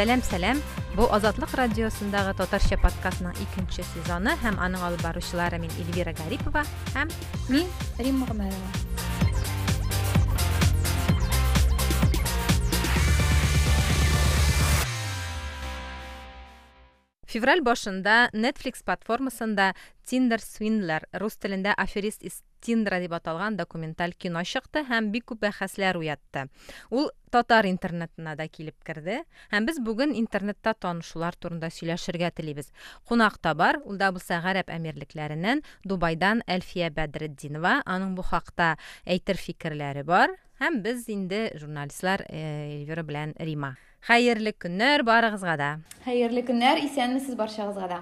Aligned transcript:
сәлем 0.00 0.22
сәлем 0.26 0.60
бу 0.96 1.08
азатлык 1.12 1.54
радиосындагы 1.60 2.34
татарча 2.40 2.80
подкастының 2.82 3.38
икенче 3.46 3.84
сезоны 3.94 4.36
һәм 4.44 4.60
аның 4.66 4.88
алып 4.90 5.06
баручылары 5.06 5.60
мин 5.62 5.72
эльвира 5.82 6.16
гарипова 6.24 6.66
һәм 6.94 7.12
мин 7.48 7.68
римма 7.98 8.30
гомәрова 8.32 8.89
февраль 17.31 17.61
башында 17.63 18.29
netflix 18.35 18.83
платформасында 18.83 19.71
тиндер 20.03 20.41
свиндлер 20.43 21.05
рус 21.21 21.37
телендә 21.39 21.71
аферист 21.79 22.23
из 22.27 22.41
тиндра 22.61 22.99
дип 22.99 23.13
аталган 23.15 23.55
документаль 23.55 24.13
кино 24.13 24.43
чыкты 24.43 24.83
һәм 24.89 25.09
бик 25.13 25.29
күп 25.31 25.39
бәхәсләр 25.45 25.97
уятты. 26.01 26.47
Ул 26.91 27.09
татар 27.31 27.65
интернетына 27.69 28.35
да 28.35 28.47
килеп 28.51 28.75
керде 28.85 29.21
һәм 29.53 29.69
без 29.69 29.79
бүген 29.79 30.11
интернетта 30.19 30.73
танышулар 30.73 31.37
турында 31.39 31.71
сөйләшергә 31.71 32.33
телибез. 32.35 32.71
Кунакта 33.07 33.55
бар 33.55 33.79
ул 33.85 33.97
да 33.97 34.11
булса 34.11 34.41
әмирлекләреннән 34.43 35.63
дубайдан 35.85 36.43
әлфия 36.47 36.91
бәдретдинова 36.91 37.81
аның 37.85 38.15
бу 38.15 38.27
хакта 38.27 38.75
әйтер 39.05 39.37
фикерләре 39.37 40.03
бар 40.03 40.35
һәм 40.59 40.83
без 40.83 41.07
инде 41.09 41.49
журналистлар 41.55 42.25
э, 42.27 42.81
эльвира 42.81 43.03
белән 43.03 43.33
рима. 43.39 43.77
Хәерле 44.07 44.53
көннәр 44.53 45.03
барыгызга 45.07 45.55
да. 45.57 45.69
Хәерле 46.05 46.43
көннәр 46.47 46.81
исәнмесез 46.85 47.37
барчагызга 47.37 47.87
да. 47.87 47.99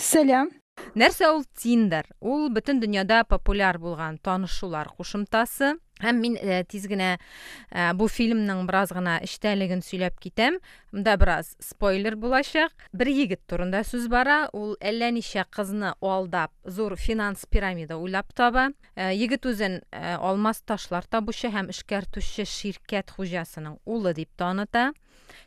Сәлам 0.00 0.50
нәрсә 0.96 1.28
ул 1.32 1.44
тиндер? 1.58 2.08
Ул 2.20 2.48
бөтен 2.50 2.80
дөньяда 2.80 3.22
популяр 3.28 3.78
булган 3.78 4.18
танышулар 4.18 4.88
кушымтасы. 4.96 5.76
Һәм 6.02 6.20
мин 6.22 6.36
ә, 6.36 6.62
тиз 6.68 6.86
генә 6.90 7.16
ә, 7.70 7.92
бу 7.96 8.08
фильмның 8.10 8.64
бераз 8.68 8.92
гына 8.94 9.18
эчтәлеген 9.24 9.82
сөйләп 9.86 10.18
китәм. 10.22 10.58
Монда 10.92 11.16
бераз 11.16 11.54
спойлер 11.62 12.16
булачак. 12.16 12.72
Бер 12.92 13.10
егет 13.12 13.44
турында 13.46 13.84
сүз 13.86 14.08
бара. 14.12 14.48
Ул 14.52 14.76
әллә 14.80 15.12
ничә 15.16 15.46
кызны 15.50 15.94
алдап 16.00 16.52
зур 16.64 16.96
финанс 16.96 17.46
пирамида 17.46 17.96
уйлап 17.96 18.34
таба. 18.34 18.70
Ә, 18.96 19.12
егет 19.14 19.46
үзен 19.46 19.80
алмаз 19.92 20.62
ташлар 20.66 21.06
табучы 21.08 21.52
һәм 21.54 21.70
эшкәртүче 21.72 22.44
ширкәт 22.48 23.14
хуҗасының 23.16 23.78
улы 23.86 24.14
дип 24.18 24.34
таныта. 24.36 24.90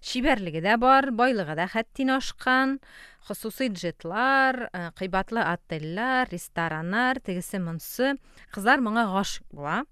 Чибәрлеге 0.06 0.62
дә 0.62 0.78
бар 0.82 1.10
байлыгы 1.16 1.56
да 1.58 1.68
хәттин 1.72 2.12
ашкан. 2.18 2.80
Хосусый 3.26 3.72
джетлар 3.74 4.70
э, 4.70 4.92
кыйбатлы 4.98 5.42
отельләр 5.42 6.30
рестораннар 6.30 7.20
тегесе 7.26 7.58
монсы 7.60 8.14
кызлар 8.54 8.84
моңа 8.86 9.08
гашык 9.16 9.48
була. 9.50 9.84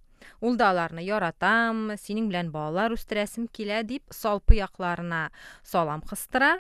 Ул 0.41 0.57
да 0.59 0.69
аларны 0.73 1.03
яратам 1.05 1.93
синең 1.99 2.29
белән 2.31 2.52
балалар 2.53 2.93
үстерәсем 2.95 3.47
килә 3.47 3.81
дип 3.88 4.03
салпы 4.13 4.57
якларына 4.59 5.29
салам 5.63 6.03
кыстыра 6.07 6.57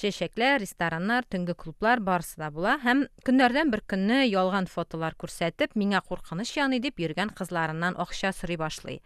чәчәкләр 0.00 0.60
рестораннар 0.64 1.28
төнге 1.28 1.54
клублар 1.54 2.00
барысы 2.00 2.40
да 2.42 2.50
була 2.54 2.78
һәм 2.84 3.06
көннәрдән 3.26 3.70
бер 3.74 3.84
көнне 3.86 4.24
ялган 4.26 4.66
фотолар 4.70 5.14
күрсәтеп 5.18 5.76
миңа 5.78 6.02
куркыныч 6.08 6.56
яный 6.58 6.82
дип 6.84 7.00
йөргән 7.04 7.34
кызларыннан 7.38 8.00
акча 8.00 8.32
сорый 8.32 8.58
башлый 8.60 9.00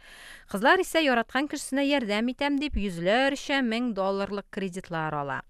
кызлар 0.52 0.80
исә 0.84 1.04
яраткан 1.04 1.48
кешесенә 1.48 1.86
ярдәм 1.88 2.32
итәм 2.34 2.58
дип 2.62 2.76
йөзләрчә 2.80 3.62
мең 3.62 3.94
долларлык 3.98 4.50
кредитлар 4.50 5.14
ала 5.14 5.42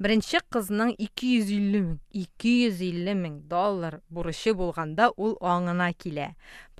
беренче 0.00 0.40
кызның 0.52 0.94
250 0.96 1.74
мең 1.74 1.90
250 2.16 3.16
мең 3.20 3.34
доллар 3.50 3.98
бурычы 4.08 4.54
булганда 4.56 5.10
ул 5.16 5.36
аңына 5.44 5.90
килә 5.92 6.30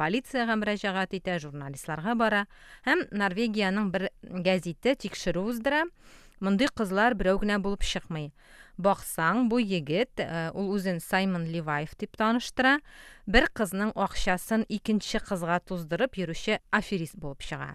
полициягә 0.00 0.56
мөрәҗәгать 0.62 1.18
итә 1.20 1.36
журналистларга 1.44 2.16
бара. 2.16 2.46
Һәм 2.88 3.04
норвегияның 3.12 3.92
бер 3.92 4.08
гәзите 4.24 4.96
тикшерү 5.04 5.44
уздыра. 5.52 5.84
Мондый 6.40 6.72
кызлар 6.72 7.12
берәү 7.20 7.42
генә 7.42 7.60
булып 7.60 7.84
чыкмый 7.84 8.30
баксаң 8.80 9.50
бу 9.52 9.60
егет 9.60 10.22
э, 10.24 10.48
ул 10.56 10.72
үзен 10.72 11.02
саймон 11.04 11.44
ливаев 11.52 11.92
дип 12.00 12.16
таныштыра. 12.16 12.78
Бер 13.26 13.50
кызның 13.52 13.92
акчасын 13.92 14.64
икенче 14.72 15.20
кызга 15.20 15.60
туздырып 15.60 16.16
йөрүче 16.22 16.60
аферист 16.72 17.20
булып 17.20 17.44
чыга 17.44 17.74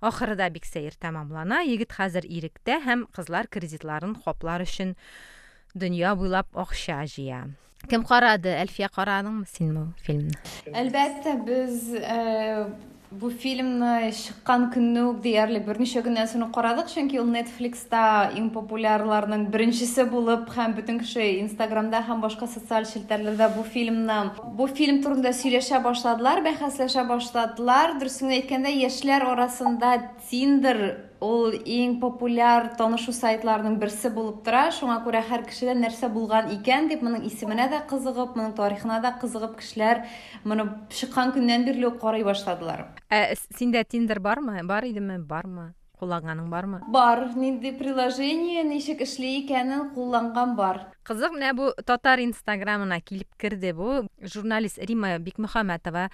ахырыда 0.00 0.48
бик 0.50 0.66
сәер 0.68 0.96
тәмамлана. 1.00 1.62
Егет 1.68 1.92
хәзер 1.96 2.26
иректә 2.26 2.80
һәм 2.84 3.06
кызлар 3.16 3.48
кредитларын 3.48 4.16
хаплар 4.24 4.64
өчен 4.66 4.96
дөнья 5.74 6.14
буйлап 6.16 6.48
акча 6.56 7.02
җыя. 7.04 7.46
Кем 7.88 8.04
карады? 8.04 8.52
Әлфия 8.60 8.90
карадыңмы 8.92 9.46
син 9.48 9.72
бу 9.76 9.84
фильмны? 10.04 10.36
Әлбәттә 10.68 11.36
без 11.46 11.86
бу 13.10 13.26
фильмны 13.34 14.12
чыккан 14.14 14.68
көнне 14.70 15.00
үк 15.08 15.16
диярлек 15.24 15.64
берничә 15.66 15.98
көннән 16.04 16.28
соң 16.30 16.44
карадык 16.54 16.92
чөнки 16.92 17.18
ул 17.18 17.26
нетфликста 17.34 18.02
иң 18.38 18.52
популярларның 18.54 19.48
беренчесе 19.50 20.04
булып 20.12 20.46
һәм 20.54 20.76
бөтен 20.76 21.00
кеше 21.02 21.26
инстаграмда 21.40 22.04
һәм 22.06 22.22
башка 22.22 22.46
социаль 22.46 22.86
челтәрләрдә 22.86 23.50
бу 23.56 23.66
фильмны 23.66 24.20
бу 24.54 24.70
фильм 24.70 25.02
турында 25.02 25.34
сөйләшә 25.34 25.82
башладылар 25.82 26.44
бәхәсләшә 26.46 27.08
башладылар 27.10 27.98
дөресен 27.98 28.30
әйткәндә 28.38 28.76
яшьләр 28.78 29.26
арасында 29.34 29.96
тиндер 30.30 31.09
ул 31.24 31.54
иң 31.54 31.98
популяр 32.00 32.70
танышу 32.78 33.12
сайтларының 33.16 33.78
берсе 33.80 34.10
булып 34.14 34.42
тора 34.46 34.68
шуңа 34.74 35.00
күрә 35.04 35.22
һәр 35.28 35.44
кешедә 35.48 35.74
нәрсә 35.78 36.08
булган 36.12 36.50
икән 36.56 36.88
дип 36.88 37.02
моның 37.06 37.26
исеменә 37.28 37.68
дә 37.72 37.82
кызыгып 37.90 38.36
моның 38.38 38.54
тарихына 38.56 39.00
да 39.04 39.12
кызыгып 39.20 39.58
кешеләр 39.60 40.04
моны 40.44 40.68
чыккан 40.88 41.34
көннән 41.36 41.68
бирле 41.68 41.90
үк 41.90 42.00
карый 42.00 42.24
башладылар 42.24 42.86
ә 43.10 43.34
синдә 43.58 43.84
тиндер 43.84 44.20
бармы? 44.20 44.62
Бар 44.64 44.86
идеме? 44.88 45.18
Бармы? 45.18 45.72
Кулланганың 46.00 46.48
бармы? 46.48 46.80
Бар. 46.88 47.26
Нинди 47.36 47.72
приложение 47.76 48.62
ничек 48.64 49.02
эшли 49.04 49.34
икәнен 49.42 49.90
кулланган 49.94 50.54
бар. 50.56 50.86
Кызык 51.04 51.34
менә 51.36 51.52
бу 51.58 51.72
татар 51.84 52.22
инстаграмына 52.24 53.00
килеп 53.04 53.28
керде 53.36 53.74
бу. 53.76 54.06
Журналист 54.22 54.80
рима 54.88 55.18
бикмөхәмәтова 55.18 56.08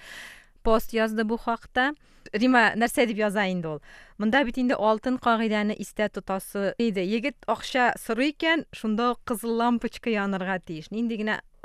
пост 0.63 0.91
язды 0.93 1.23
бу 1.23 1.37
хакта. 1.39 1.93
Рима 2.33 2.71
нәрсә 2.75 3.07
дип 3.07 3.17
яза 3.17 3.47
инде 3.51 3.75
ул 3.75 3.81
монда 4.17 4.43
бит 4.43 4.57
инде 4.57 4.75
алтын 4.75 5.17
кагыйдәне 5.17 5.75
истә 5.77 6.09
тотасы 6.09 6.73
иде. 6.77 7.03
Егет 7.05 7.37
акча 7.47 7.93
сорый 7.99 8.31
икән 8.33 8.65
шунда 8.73 9.15
кызыл 9.25 9.57
лампочка 9.57 10.09
янырга 10.09 10.59
тиеш. 10.59 10.91
Нинди 10.91 11.17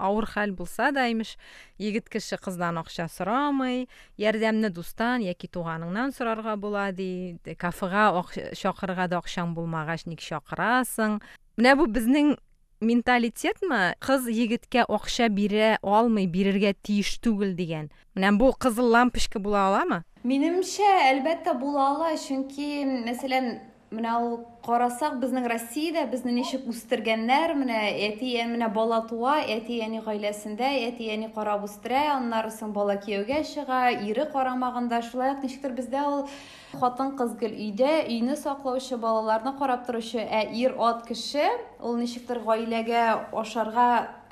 авыр 0.03 0.27
хәл 0.27 0.53
булса 0.57 0.91
да 0.93 1.07
имеш 1.11 1.37
егет 1.79 2.09
кеше 2.11 2.37
кыздан 2.37 2.79
акча 2.79 3.09
сорамый 3.09 3.89
ярдәмне 4.19 4.71
дустан 4.71 5.23
яки 5.23 5.47
туганыңнан 5.47 6.15
сорарга 6.17 6.57
була 6.57 6.91
ди 6.93 7.39
кафега 7.59 8.11
чакырырга 8.59 9.09
да 9.09 9.21
акчаң 9.23 9.55
булмагач 9.55 10.07
ник 10.07 10.21
чакырасың 10.21 11.21
менә 11.57 11.77
бу 11.79 11.87
безнең 11.87 12.37
менталитетме 12.83 13.95
кыз 14.03 14.27
егеткә 14.27 14.87
акча 14.89 15.29
бирә 15.31 15.77
алмый 15.83 16.27
бирергә 16.27 16.75
тиеш 16.83 17.19
түгел 17.23 17.55
дигән 17.55 17.93
менә 18.17 18.35
бу 18.39 18.53
кызыл 18.59 18.91
лампочка 18.91 19.39
була 19.39 19.69
аламы 19.69 20.03
минемчә 20.29 20.89
әлбәттә 21.11 21.57
була 21.59 21.91
ала 21.93 22.15
чөнки 22.21 22.85
мәсәлән 22.87 23.53
менә 23.93 24.13
ул 24.25 24.37
карасак 24.65 25.19
безнең 25.21 25.47
россиядә 25.51 26.07
безне 26.11 26.33
ничек 26.33 26.65
үстергәннәр? 26.71 27.55
Менә 27.59 27.81
әти 28.09 28.33
менә 28.49 28.71
бала 28.73 29.03
туа 29.09 29.41
әти 29.43 29.81
әни 29.85 30.01
гаиләсендә 30.07 30.71
әти 30.89 31.11
әни 31.13 31.29
карап 31.35 31.67
үстерә 31.67 32.07
аннары 32.15 32.53
соң 32.55 32.73
бала 32.73 32.97
кияүгә 32.97 33.43
чыга 33.51 33.83
ире 34.07 34.27
карамагында. 34.33 35.03
Шулай 35.11 35.35
ук 35.35 35.45
ничектер 35.45 35.77
бездә 35.77 36.07
ул 36.09 36.25
хатын 36.73 37.17
кыз 37.19 37.37
гел 37.41 37.53
өйдә 37.53 37.93
өйне 38.07 38.37
саклаучы 38.41 38.97
балаларны 38.97 39.53
карап 39.59 39.85
торучы 39.87 40.25
ә 40.25 40.47
ир 40.57 40.79
ат 40.81 41.05
кеше 41.09 41.51
ул 41.81 41.99
ничектер 42.01 42.41
гаиләгә 42.47 43.05
ашарга 43.33 43.89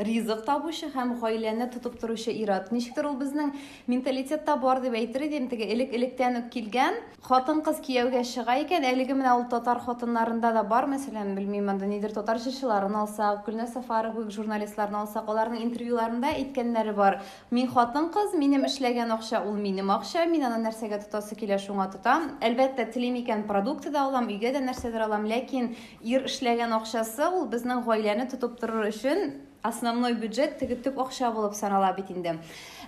ризык 0.07 0.45
табучы 0.47 0.89
һәм 0.95 1.17
гаиләне 1.21 1.69
тотып 1.75 1.99
торучы 2.01 2.33
ир-ат 2.33 2.73
ничектер 2.73 3.07
ул 3.11 3.17
безнең 3.21 3.53
менталитетта 3.87 4.57
бар 4.57 4.81
дип 4.81 4.95
әйтер 4.95 5.27
идем. 5.27 5.49
Теге 5.51 5.69
элек 5.75 5.95
электән 5.95 6.41
үк 6.41 6.51
килгән 6.55 6.97
хатын 7.27 7.63
кыз 7.67 7.81
кияүгә 7.85 8.25
чыга 8.25 8.57
икән. 8.65 8.87
Әлеге 8.89 9.15
менә 9.19 9.35
ул 9.39 9.45
татар 9.53 9.83
хатыннарында 9.85 10.53
да 10.57 10.63
бар. 10.63 10.89
Мәсәлән 10.91 11.35
белмим 11.37 11.69
анда 11.71 11.87
нидер 11.91 12.15
татар 12.17 12.41
җырчыларын 12.41 12.97
алсак 13.03 13.45
гөлнар 13.47 13.69
сафаров 13.69 14.17
кебек 14.17 14.33
журналистларны 14.35 15.03
алсак 15.03 15.29
аларның 15.29 15.65
интервьюларында 15.67 16.33
әйткәннәре 16.41 16.95
бар. 16.97 17.21
Мин 17.51 17.69
хатын 17.71 18.11
кыз 18.15 18.35
минем 18.39 18.65
эшләгән 18.69 19.13
акча 19.17 19.43
ул 19.45 19.59
минем 19.61 19.91
акча 19.91 20.25
мин 20.31 20.47
аны 20.49 20.63
нәрсәгә 20.65 21.03
тотасы 21.05 21.37
килә 21.39 21.61
шуңа 21.63 21.91
тотам 21.93 22.31
әлбәттә 22.45 22.91
телим 22.95 23.21
икән 23.21 23.47
продукты 23.49 23.93
да 23.95 24.07
алам 24.07 24.29
өйгә 24.33 24.55
дә 24.57 24.65
нәрсәдер 24.65 25.07
алам 25.07 25.27
ләкин 25.31 25.73
ир 26.03 26.27
эшләгән 26.31 26.75
акчасы 26.79 27.29
ул 27.29 27.47
безнең 27.53 27.85
гаиләне 27.87 28.29
тотып 28.31 28.59
торыр 28.61 28.91
өчен 28.91 29.50
основной 29.63 30.15
бюджет 30.15 30.59
төп 30.85 30.99
акча 30.99 31.31
булып 31.35 31.55
санала 31.55 31.93
бит 31.97 32.11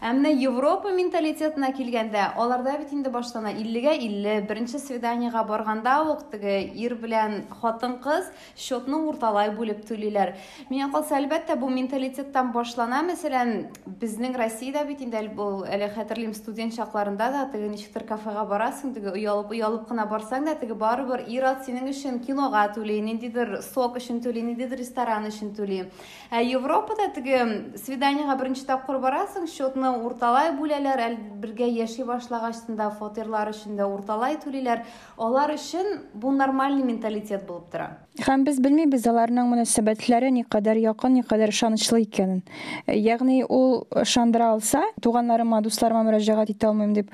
ә 0.03 0.11
европа 0.35 0.91
менталитетына 0.91 1.69
килгәндә 1.77 2.33
аларда 2.35 2.73
бит 2.79 2.91
инде 2.93 3.09
баштана 3.09 3.53
иллегә 3.53 3.93
илле 3.95 4.41
беренче 4.41 4.81
свиданиега 4.81 5.45
барганда 5.45 6.03
ук 6.11 6.25
теге 6.33 6.65
ир 6.75 6.97
белән 6.99 7.45
хатын 7.61 8.01
кыз 8.03 8.27
счетны 8.57 8.99
урталай 9.07 9.53
бүлеп 9.55 9.85
түлиләр. 9.87 10.35
Миңа 10.71 10.91
калса 10.91 11.21
әлбәттә 11.21 11.55
бу 11.55 11.69
менталитеттан 11.71 12.51
башлана 12.51 13.05
мәсәлән 13.07 13.69
безнең 13.87 14.35
россиядә 14.35 14.83
бит 14.89 15.05
инде 15.07 15.23
бу 15.29 15.63
әле 15.71 15.87
хәтерлим 15.95 16.35
студент 16.35 16.75
чакларында 16.75 17.31
да 17.31 17.45
теге 17.53 17.71
ничектер 17.71 18.03
кафега 18.03 18.43
барасың 18.43 18.97
теге 18.97 19.15
оялып 19.15 19.55
оялып 19.55 19.87
кына 19.87 20.09
барсаң 20.11 20.51
да 20.51 20.57
теге 20.59 20.75
барыбер 20.75 21.23
ир-ат 21.29 21.63
синең 21.69 21.87
өчен 21.95 22.19
кинога 22.27 22.65
түли 22.75 22.99
ниндидер 23.07 23.61
сок 23.63 24.03
өчен 24.03 24.19
түли 24.19 24.43
ниндидер 24.43 24.83
ресторан 24.83 25.31
өчен 25.31 25.55
түли. 25.55 25.87
Ә 26.33 26.43
европада 26.43 27.07
теге 27.15 27.71
свиданиега 27.79 28.35
беренче 28.41 28.67
тапкыр 28.67 28.99
барасың 28.99 29.47
счетны 29.47 29.92
урталай 30.01 30.53
бүләләр 30.57 31.01
әле 31.07 31.19
бергә 31.43 31.67
яши 31.67 32.05
башлагачтын 32.09 32.77
да 32.79 32.91
фатирлар 32.91 33.51
өчен 33.53 33.77
дә 33.77 33.87
урталай 33.87 34.39
түлиләр. 34.43 34.85
Алар 35.19 35.55
өчен 35.57 36.09
нормальный 36.15 36.85
менталитет 36.85 37.47
булып 37.47 37.71
тора. 37.73 37.89
Һәм 38.21 38.43
без 38.45 38.59
белмибез 38.61 39.07
аларның 39.09 39.49
мөнәсәбәтләре 39.49 40.29
никадәр 40.37 40.77
якын 40.83 41.15
никадәр 41.17 41.49
ышанычлы 41.49 42.03
икәнен. 42.05 42.43
Ягъни 42.87 43.41
ул 43.49 43.87
ышандыра 43.89 44.51
алса 44.53 44.83
туганнарыма 45.01 45.63
дусларыма 45.65 46.03
мөрәҗәгать 46.11 46.53
итә 46.53 46.69
алмыйм 46.69 46.93
дип 46.93 47.09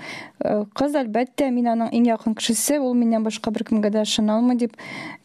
кыз 0.74 0.96
әлбәттә 0.98 1.52
мин 1.54 1.70
аның 1.74 1.92
иң 1.94 2.08
якын 2.10 2.34
кешесе 2.34 2.80
ул 2.82 2.96
миннән 2.98 3.22
башка 3.22 3.52
беркемгә 3.54 3.92
дә 3.94 4.02
ышана 4.02 4.40
алмый 4.40 4.58
дип 4.58 4.74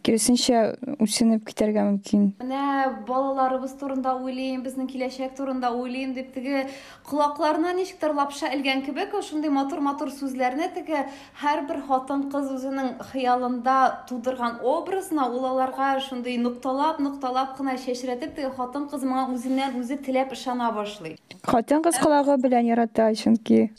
киресенчә 0.05 0.75
үсенеп 1.01 1.47
китәргә 1.47 1.87
мөмкин. 1.87 2.29
Менә 2.43 3.03
балаларыбыз 3.07 3.73
турында 3.79 4.13
уйлыйм 4.19 4.61
безнең 4.65 4.89
киләчәк 4.91 5.33
турында 5.37 5.71
уйлыйм 5.73 6.13
дип 6.13 6.33
теге 6.35 6.67
колакларына 7.09 7.73
ничектер 7.73 8.13
лапша 8.13 8.51
элгән 8.53 8.83
кебек 8.85 9.15
шундый 9.23 9.49
матур 9.49 9.79
матур 9.81 10.11
сүзләрне 10.11 10.69
теге 10.75 11.05
һәрбер 11.41 11.81
хатын 11.87 12.27
кыз 12.33 12.51
үзенең 12.57 12.97
хыялында 13.13 13.77
тудырган 14.09 14.59
образына 14.61 15.29
ул 15.31 15.47
аларга 15.63 15.99
шундый 15.99 16.37
нокталап 16.37 16.99
нокталап 16.99 17.55
кына 17.57 17.77
чәчрәтеп 17.77 18.33
теге 18.37 18.51
хатын 18.57 18.89
кыз 18.91 19.03
моңа 19.07 19.29
үзеннән 19.35 19.79
үзе 19.79 19.97
теләп 19.97 20.35
ышана 20.35 20.71
башлый 20.75 21.15
хатын 21.47 21.83
кыз 21.83 21.99
колагы 22.03 22.37
белән 22.43 22.67
ярата 22.67 23.09
чөнки 23.15 23.69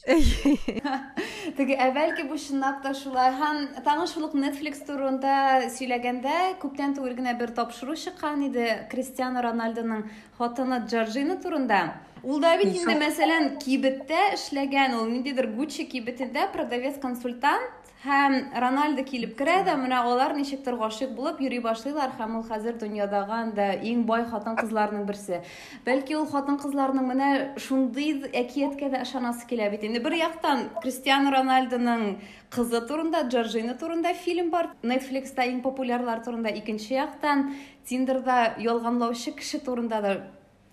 теге 1.56 1.76
әвәлки 1.78 2.25
бу 2.28 2.38
чынлап 2.40 2.81
та 2.82 2.94
шулай. 2.96 3.31
Һәм 3.38 3.60
тагын 3.84 4.08
шул 4.10 4.26
ук 4.28 4.34
netflix 4.38 4.81
турында 4.88 5.69
сөйләгәндә 5.75 6.56
күптән 6.62 6.96
түгел 6.96 7.14
генә 7.19 7.36
бер 7.38 7.52
тапшыру 7.54 7.94
чыккан 8.00 8.42
иде 8.48 8.66
кристиано 8.90 9.44
рональдоның 9.44 10.02
хатыны 10.38 10.80
джорджина 10.88 11.38
турында. 11.44 11.80
Ул 12.25 12.40
да 12.40 12.56
бит 12.56 12.72
инде 12.72 12.96
мәсәлән 12.98 13.58
кибеттә 13.62 14.34
эшләгән 14.34 14.96
ул 14.98 15.08
ниндидер 15.12 15.50
гуччи 15.54 15.87
кибетендә 15.90 16.48
продавец 16.52 16.98
консультант 17.02 17.83
һәм 18.04 18.34
рональдо 18.60 19.02
килеп 19.08 19.32
керә 19.38 19.62
дә 19.64 19.74
менә 19.80 20.02
алар 20.04 20.34
ничектер 20.36 20.76
гашыйк 20.76 21.14
булып 21.16 21.38
йөри 21.40 21.60
башлыйлар 21.64 22.10
һәм 22.18 22.34
ул 22.36 22.42
хәзер 22.44 22.76
дөньядагы 22.82 23.32
анда 23.32 23.68
иң 23.80 24.02
бай 24.10 24.26
хатын 24.28 24.58
кызларның 24.58 25.06
берсе. 25.08 25.40
Бәлки 25.86 26.18
ул 26.18 26.26
хатын 26.28 26.58
кызларның 26.60 27.08
менә 27.08 27.30
шундый 27.56 28.28
әкияткә 28.28 28.92
дә 28.92 29.02
ышанасы 29.06 29.48
килә 29.48 29.70
бит. 29.72 29.88
Инде 29.88 30.04
бер 30.04 30.18
яктан 30.20 30.68
кристиано 30.82 31.32
рональдоның 31.32 32.06
кызы 32.52 32.84
турында 32.84 33.24
джорджина 33.30 33.78
турында 33.80 34.12
фильм 34.12 34.52
бар. 34.52 34.74
Нетфликста 34.82 35.48
иң 35.48 35.62
популярлар 35.64 36.20
турында. 36.24 36.52
Икенче 36.52 37.00
яктан 37.00 37.54
тиндерда 37.88 38.54
ялганлаучы 38.60 39.32
кеше 39.32 39.64
турында 39.64 40.04
да 40.04 40.18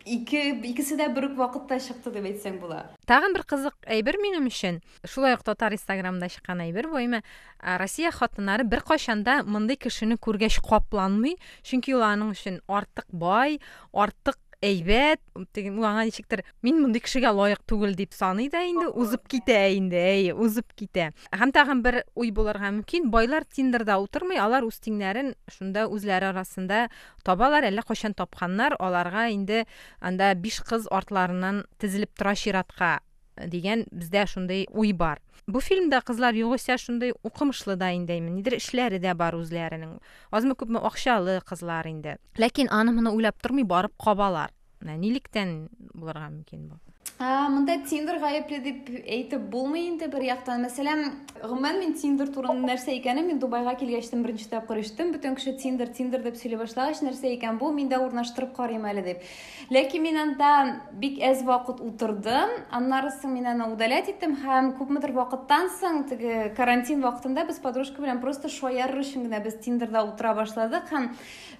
ике 0.06 0.51
икесе 0.68 0.98
дә 1.00 1.07
бер 1.13 1.30
үк 1.30 1.38
вакытта 1.39 1.80
чыкты 1.80 2.13
дип 2.13 2.27
әйтсәң 2.30 2.59
була. 2.62 2.83
Тагын 3.09 3.36
бер 3.36 3.44
кызык 3.48 3.75
әйбер 3.86 4.18
минем 4.21 4.48
өчен. 4.50 4.81
Шулай 5.06 5.36
ук 5.38 5.44
татар 5.48 5.74
инстаграмда 5.74 6.30
чыккан 6.30 6.62
әйбер 6.65 6.89
эме 7.01 7.24
россия 7.62 8.12
хатыннары 8.12 8.63
беркайчан 8.63 9.24
да 9.24 9.42
мондый 9.44 9.75
кешене 9.75 10.18
күргәч 10.18 10.62
капланмый. 10.62 11.38
Чөнки 11.63 11.94
ул 11.95 12.03
аның 12.03 12.36
өчен 12.36 12.62
артык 12.68 13.06
бай 13.12 13.59
артык 13.94 14.38
әйбәт 14.61 15.21
теге 15.55 15.71
аңа 15.73 16.05
ничектер 16.05 16.43
мин 16.61 16.81
мондый 16.83 17.01
кешегә 17.01 17.31
лаек 17.33 17.63
түгел 17.69 17.95
дип 17.97 18.13
саный 18.13 18.49
да 18.53 18.61
инде 18.67 18.87
узып 18.87 19.25
китә 19.31 19.57
инде 19.73 19.97
әйе 19.97 20.35
узып 20.37 20.75
китә 20.77 21.09
һәм 21.33 21.53
тагын 21.55 21.81
бер 21.81 22.01
уй 22.13 22.29
булырга 22.31 22.69
мөмкин 22.69 23.09
байлар 23.13 23.45
тиндерда 23.45 23.97
утырмый 24.03 24.37
алар 24.37 24.67
үз 24.67 24.77
тиңнәрен 24.85 25.33
шунда 25.49 25.87
үзләре 25.89 26.29
арасында 26.29 26.87
табалар 27.25 27.65
әллә 27.71 27.87
кайчан 27.89 28.13
тапканнар 28.13 28.77
аларга 28.79 29.29
инде 29.33 29.65
анда 29.99 30.35
биш 30.35 30.61
кыз 30.61 30.85
артларыннан 30.91 31.65
тезелеп 31.81 32.13
тора 32.17 32.35
чиратка 32.35 32.99
дигән 33.47 33.87
бездә 33.91 34.27
шундый 34.27 34.67
уй 34.69 34.93
бар. 34.93 35.21
Бу 35.51 35.62
фильмда 35.63 36.01
кызлар 36.06 36.38
югыйсә 36.38 36.77
шундый 36.80 37.13
укымышлы 37.27 37.75
да 37.75 37.92
инде 37.95 38.19
ниндидер 38.19 38.57
эшләре 38.57 39.00
дә 39.03 39.13
бар 39.19 39.36
үзләренең 39.39 39.98
азмы 40.31 40.56
күпме 40.59 40.81
акчалы 40.89 41.39
кызлар 41.48 41.89
инде 41.92 42.18
ләкин 42.39 42.71
аны 42.71 42.95
моны 42.95 43.12
уйлап 43.12 43.42
тормый 43.44 43.68
барып 43.68 43.95
кабалар 44.00 44.56
нилектән 44.81 45.69
булырга 45.94 46.30
мөмкин 46.30 46.69
бу 46.69 46.80
мындай 47.21 47.83
тиндер 47.85 48.18
гаепле 48.18 48.57
дип 48.63 48.88
әйтеп 49.06 49.44
булмый 49.53 49.85
инде 49.91 50.07
бер 50.09 50.23
яктан 50.25 50.63
мәсәлән 50.65 51.03
гомумән 51.41 51.77
мин 51.77 51.94
тиндер 51.94 52.31
турында 52.33 52.71
нәрсә 52.71 52.95
икәнен 52.97 53.27
мин 53.27 53.39
дубайга 53.39 53.75
килгәчтен 53.77 54.23
беренче 54.25 54.47
тапкыр 54.50 54.79
ишеттем 54.81 55.12
бөтен 55.13 55.35
кеше 55.38 55.53
тиндер 55.53 55.91
тиндер 55.94 56.23
дип 56.25 56.39
сөйли 56.39 56.57
башлагач 56.57 57.03
нәрсә 57.06 57.29
икән 57.35 57.59
бу 57.62 57.69
мин 57.75 57.91
дә 57.91 58.00
урнаштырып 58.01 58.56
карыйм 58.57 58.88
әле 58.89 59.03
дип 59.06 59.27
ләкин 59.69 60.01
мин 60.01 60.18
анда 60.18 60.51
бик 60.97 61.19
әз 61.21 61.44
вакыт 61.45 61.83
утырдым 61.85 62.56
аннары 62.71 63.13
соң 63.19 63.35
мин 63.38 63.51
аны 63.53 63.69
удалять 63.69 64.09
иттем 64.09 64.33
һәм 64.41 64.74
күпмедер 64.79 65.13
вакыттан 65.13 65.69
соң 65.77 66.03
теге 66.09 66.50
карантин 66.57 67.06
вакытында 67.06 67.45
без 67.45 67.62
подружка 67.62 68.01
белән 68.01 68.21
просто 68.21 68.50
шаярыр 68.50 69.03
өчен 69.06 69.27
генә 69.29 69.44
без 69.45 69.59
тиндерда 69.62 70.03
утыра 70.09 70.33
башладык 70.38 70.89
һәм 70.89 71.12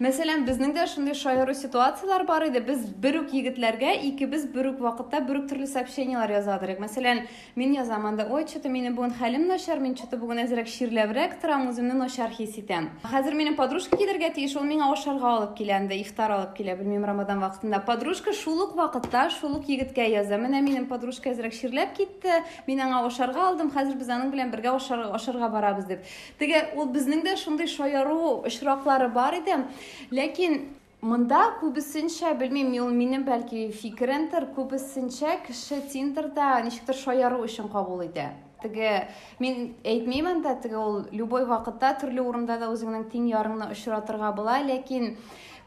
мәсәлән 0.02 0.46
безнең 0.50 0.74
дә 0.74 0.88
шундый 0.90 1.14
шаяру 1.14 1.54
ситуациялар 1.54 2.26
бар 2.26 2.50
иде 2.50 2.66
без 2.66 2.86
бер 3.06 3.22
үк 3.22 3.34
егетләргә 3.38 3.94
икебез 4.10 4.48
бер 4.50 4.74
үк 4.74 4.82
вакытта 4.82 5.22
бер 5.22 5.44
үк 5.44 5.51
төрле 5.52 5.68
сообщениелар 5.68 6.32
язадыр 6.32 6.78
мәсәлән 6.80 7.26
мин 7.60 7.76
язам 7.76 8.06
анда 8.08 8.26
ой 8.32 8.48
что 8.48 8.62
то 8.64 8.70
минем 8.70 8.96
бүген 8.96 9.14
хәлем 9.20 9.48
начар 9.48 9.80
мин 9.80 9.98
что 9.98 10.08
то 10.08 10.18
бүген 10.22 10.46
әзрәк 10.46 10.70
чирләбрәк 10.72 11.38
торам 11.42 11.68
үземне 11.70 11.94
начар 12.00 12.32
хис 12.32 12.56
итәм 12.62 12.90
хәзер 13.04 13.36
минем 13.36 13.58
подружка 13.60 13.98
килергә 14.00 14.32
тиеш 14.38 14.56
ул 14.56 14.64
миңа 14.64 14.88
ашарга 14.94 15.28
алып 15.36 15.58
килә 15.60 15.78
анда 15.82 15.98
ифтар 16.00 16.32
алып 16.38 16.56
килә 16.58 16.78
белмим 16.80 17.04
рамадан 17.06 17.44
вакытында 17.44 17.82
подружка 17.86 18.34
шул 18.34 18.64
ук 18.64 18.76
вакытта 18.80 19.28
шул 19.30 19.58
ук 19.60 19.68
егеткә 19.68 20.08
яза 20.08 20.40
подружка 20.90 21.32
әзрәк 21.32 21.54
чирләп 21.56 21.96
китте 21.98 22.44
мин 22.68 22.80
аңа 22.80 23.06
ашарга 23.08 23.48
алдым 23.50 23.72
хәзер 23.72 23.98
без 24.00 24.10
аның 24.10 24.32
белән 24.32 24.52
бергә 24.52 24.76
ашарга 24.76 25.50
барабыз 25.50 25.86
дип 25.86 26.06
теге 26.40 26.68
ул 26.76 26.92
безнең 26.92 27.24
дә 27.26 27.36
шундый 27.38 27.68
шаяру 27.68 28.44
очраклары 28.46 29.10
бар 29.10 29.40
иде 29.42 29.58
ләкин 30.12 30.62
мында 31.02 31.42
күбесенчә 31.60 32.36
белмим 32.38 32.72
ул 32.84 32.94
минем 32.94 33.24
бәлки 33.26 33.70
фикеремдер 33.74 34.48
күбесенчә 34.56 35.40
кеше 35.48 35.82
тиндерда 35.90 36.54
ничектер 36.62 36.98
шаяру 36.98 37.42
өчен 37.48 37.72
кабул 37.74 38.04
итә 38.06 38.28
теге 38.62 39.08
мин 39.40 39.72
әйтмим 39.82 40.30
анда 40.30 40.54
теге 40.62 40.78
ул 40.78 41.02
любой 41.12 41.48
вакытта 41.50 41.96
төрле 42.02 42.22
урында 42.22 42.60
да 42.62 42.70
үзеңнең 42.70 43.08
тиң 43.10 43.32
ярыңны 43.32 43.72
очратырга 43.74 44.30
була 44.38 44.60
ләкин 44.68 45.16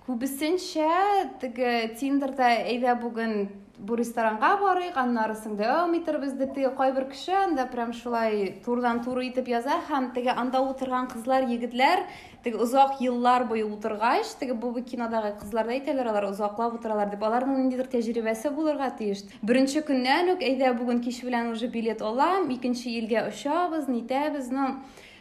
күбесенчә 0.07 1.27
теге 1.43 1.75
тиндерда 1.99 2.53
әйдә 2.71 2.95
бүген 3.03 3.49
бу 3.85 3.97
ресторанга 4.01 4.55
барыйк 4.61 4.97
аннары 4.97 5.35
соң 5.37 5.59
дәвам 5.59 5.93
итәрбез 5.99 6.33
дип 6.39 6.55
теге 6.57 6.71
кайбер 6.79 7.05
кеше 7.11 7.35
анда 7.37 7.67
прям 7.71 7.93
шулай 7.93 8.47
турыдан 8.65 9.03
туры 9.05 9.27
итеп 9.29 9.49
яза 9.53 9.77
һәм 9.91 10.13
теге 10.17 10.33
анда 10.33 10.63
утырган 10.65 11.09
кызлар 11.13 11.45
егетләр 11.51 12.05
теге 12.45 12.63
озак 12.65 13.01
еллар 13.05 13.45
буе 13.51 13.65
утыргач 13.65 14.35
теге 14.41 14.55
бу 14.55 14.73
кинодагы 14.81 15.35
кызлар 15.41 15.69
да 15.69 15.77
әйтәләр 15.77 16.11
алар 16.13 16.31
озаклап 16.31 16.79
утыралар 16.79 17.13
дип 17.13 17.23
аларның 17.29 17.61
ниндидер 17.61 17.91
тәҗрибәсе 17.93 18.51
булырга 18.57 18.91
тиеш. 18.99 19.25
Беренче 19.43 19.85
көннән 19.85 20.35
үк 20.35 20.45
әйдә 20.45 20.73
бүген 20.79 21.05
кич 21.05 21.23
белән 21.25 21.53
уже 21.53 21.69
билет 21.69 22.03
алам 22.03 22.49
икенче 22.57 22.91
илгә 23.01 23.29
очабыз 23.29 23.89
нитәбез 23.89 24.51
но 24.53 24.69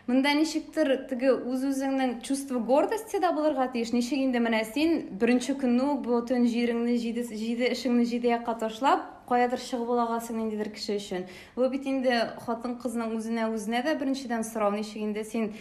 мында 0.07 0.33
ничектер 0.35 0.93
теге 1.09 1.31
үз 1.33 1.63
үзеңнең 1.71 2.19
чувство 2.25 2.59
гордости 2.59 3.19
да 3.23 3.31
булырга 3.35 3.69
тиеш. 3.71 3.93
Ничек 3.95 4.19
инде 4.19 4.41
менә 4.43 4.63
син 4.67 5.17
беренче 5.19 5.55
көнне 5.55 5.93
үк 5.93 6.05
бөтен 6.07 6.47
җиреңне 6.49 6.97
җиде 6.99 7.23
җиде 7.31 7.71
эшеңне 7.71 8.05
җиде 8.09 8.33
якка 8.33 8.57
ташлап 8.59 9.13
каядыр 9.29 9.61
чыгып 9.61 9.93
алагасың 9.95 10.39
ниндидер 10.39 10.69
кеше 10.75 10.97
өчен 10.99 11.27
бу 11.55 11.69
бит 11.71 11.87
инде 11.89 12.19
хатын 12.45 12.75
кызның 12.81 13.15
үзенә 13.17 13.47
үзенә 13.53 13.83
дә 13.85 13.95
беренчедән 13.99 14.43
сорау 14.47 14.73
ничек 14.75 15.01
инде 15.01 15.23
син 15.23 15.53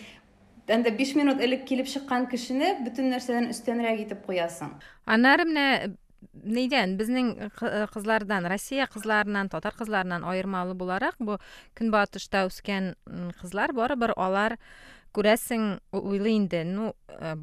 анда 0.68 0.90
биш 0.90 1.14
минут 1.14 1.40
элек 1.40 1.64
килеп 1.68 1.90
чыккан 1.90 2.26
кешене 2.30 2.74
бөтен 2.82 3.10
нәрсәдән 3.12 3.50
өстәнрәк 3.54 4.04
итеп 4.06 4.26
куясың 4.26 4.74
аннары 5.06 5.46
менә 5.48 5.66
нидән 6.32 6.96
безнең 6.98 7.34
кызлардан 7.92 8.46
россия 8.50 8.86
кызларынан 8.90 9.50
татар 9.52 9.74
кызларынан 9.78 10.24
аермалы 10.24 10.74
буларак 10.78 11.18
бу 11.18 11.38
көнбатышта 11.78 12.46
үскән 12.48 12.94
кызлар 13.40 13.74
барыбер 13.76 14.14
алар 14.16 14.58
күрәсең 15.16 15.78
уйлый 15.92 16.38
инде 16.38 16.62
ну 16.64 16.92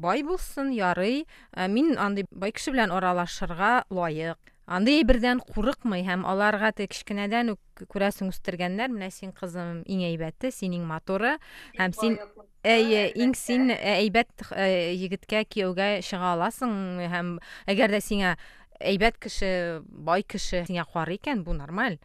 бай 0.02 0.24
булсын 0.26 0.72
ярый 0.74 1.26
мин 1.68 1.96
андый 1.98 2.26
бай 2.30 2.52
кеше 2.52 2.74
белән 2.74 2.94
аралашырга 2.94 3.84
лаек 3.90 4.50
андай 4.70 5.00
әйбердән 5.00 5.40
курыкмый 5.42 6.04
һәм 6.06 6.22
аларга 6.30 6.70
теге 6.74 6.92
кечкенәдән 6.94 7.54
үк 7.56 7.84
күрәсең 7.90 8.30
үстергәннәр 8.30 8.92
менә 8.94 9.10
син 9.14 9.32
кызым 9.34 9.82
иң 9.86 10.04
әйбәте 10.10 10.52
моторы 10.86 11.38
һәм 11.78 11.92
син 11.92 12.18
әйе 12.62 13.10
иң 13.16 13.34
син 13.34 13.70
әйбәт 13.70 14.46
егеткә 14.54 15.44
кияүгә 15.48 16.02
чыга 16.06 16.34
аласың 16.36 16.72
һәм 17.10 17.38
әгәр 17.66 17.90
дә 17.90 18.00
сиңа 18.00 18.36
әйбәт 18.80 19.18
кеше 19.20 19.82
бай 19.84 20.22
кеше 20.22 20.64
сиңа 20.68 20.86
карый 20.92 21.20
икән 21.20 21.44
бу 21.44 21.56
нормаль. 21.56 21.98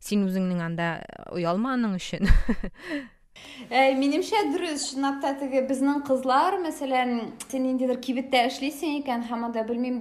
Син 0.00 0.24
үзеңнең 0.24 0.62
анда 0.64 0.92
оялманың 1.28 1.98
өчен 1.98 2.30
Ә, 3.70 3.92
минемчә 3.96 4.40
дөрес 4.52 4.86
чынлап 4.90 5.20
та 5.22 5.34
теге 5.40 5.62
безнең 5.68 6.02
кызлар 6.08 6.56
мәсәлән 6.62 7.12
син 7.46 7.66
ниндидер 7.66 8.00
кибеттә 8.02 8.46
эшлисең 8.48 8.98
икән 9.00 9.22
һәм 9.28 9.46
анда 9.48 9.62
белмим 9.68 10.00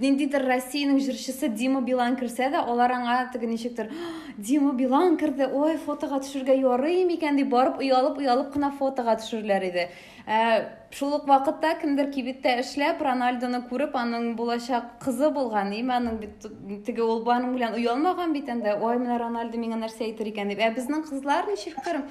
ниндидер 0.00 0.44
россиянең 0.48 0.98
җырчысы 1.04 1.48
дима 1.54 1.80
билан 1.84 2.16
керсә 2.18 2.48
дә 2.52 2.62
алар 2.64 2.94
аңа 2.96 3.16
теге 3.32 3.46
ничектер 3.46 3.90
дима 4.36 4.72
билан 4.74 5.16
керде 5.16 5.46
ой 5.46 5.76
фотога 5.84 6.20
төшергә 6.24 6.56
ярый 6.58 7.04
микән 7.08 7.38
дип 7.38 7.50
барып 7.52 7.78
оялып 7.84 8.18
оялып 8.18 8.52
кына 8.54 8.72
фотога 8.78 9.16
төшерләр 9.20 9.68
иде. 9.68 9.88
Ә, 10.26 10.70
шул 10.90 11.12
ук 11.18 11.26
вакытта 11.28 11.74
кемдер 11.80 12.10
кибеттә 12.10 12.56
эшләп 12.62 13.02
рональдоны 13.04 13.60
күреп 13.68 13.94
аның 14.00 14.30
булачак 14.38 14.94
кызы 15.04 15.28
булган 15.30 15.72
им 15.76 15.90
аның 15.92 16.16
бит 16.22 16.46
аның 16.48 17.52
белән 17.58 17.76
оялмаган 17.76 18.32
бит 18.32 18.48
инде 18.48 18.72
ой 18.74 18.96
менә 18.98 19.18
рональдо 19.20 19.60
миңа 19.60 19.76
нәрсә 19.82 20.08
әйтер 20.08 20.32
икән? 20.32 20.48
дип. 20.48 20.64
Ә 20.64 20.72
безнең 20.74 21.04
кызлар 21.04 21.50
ничектер 21.50 22.02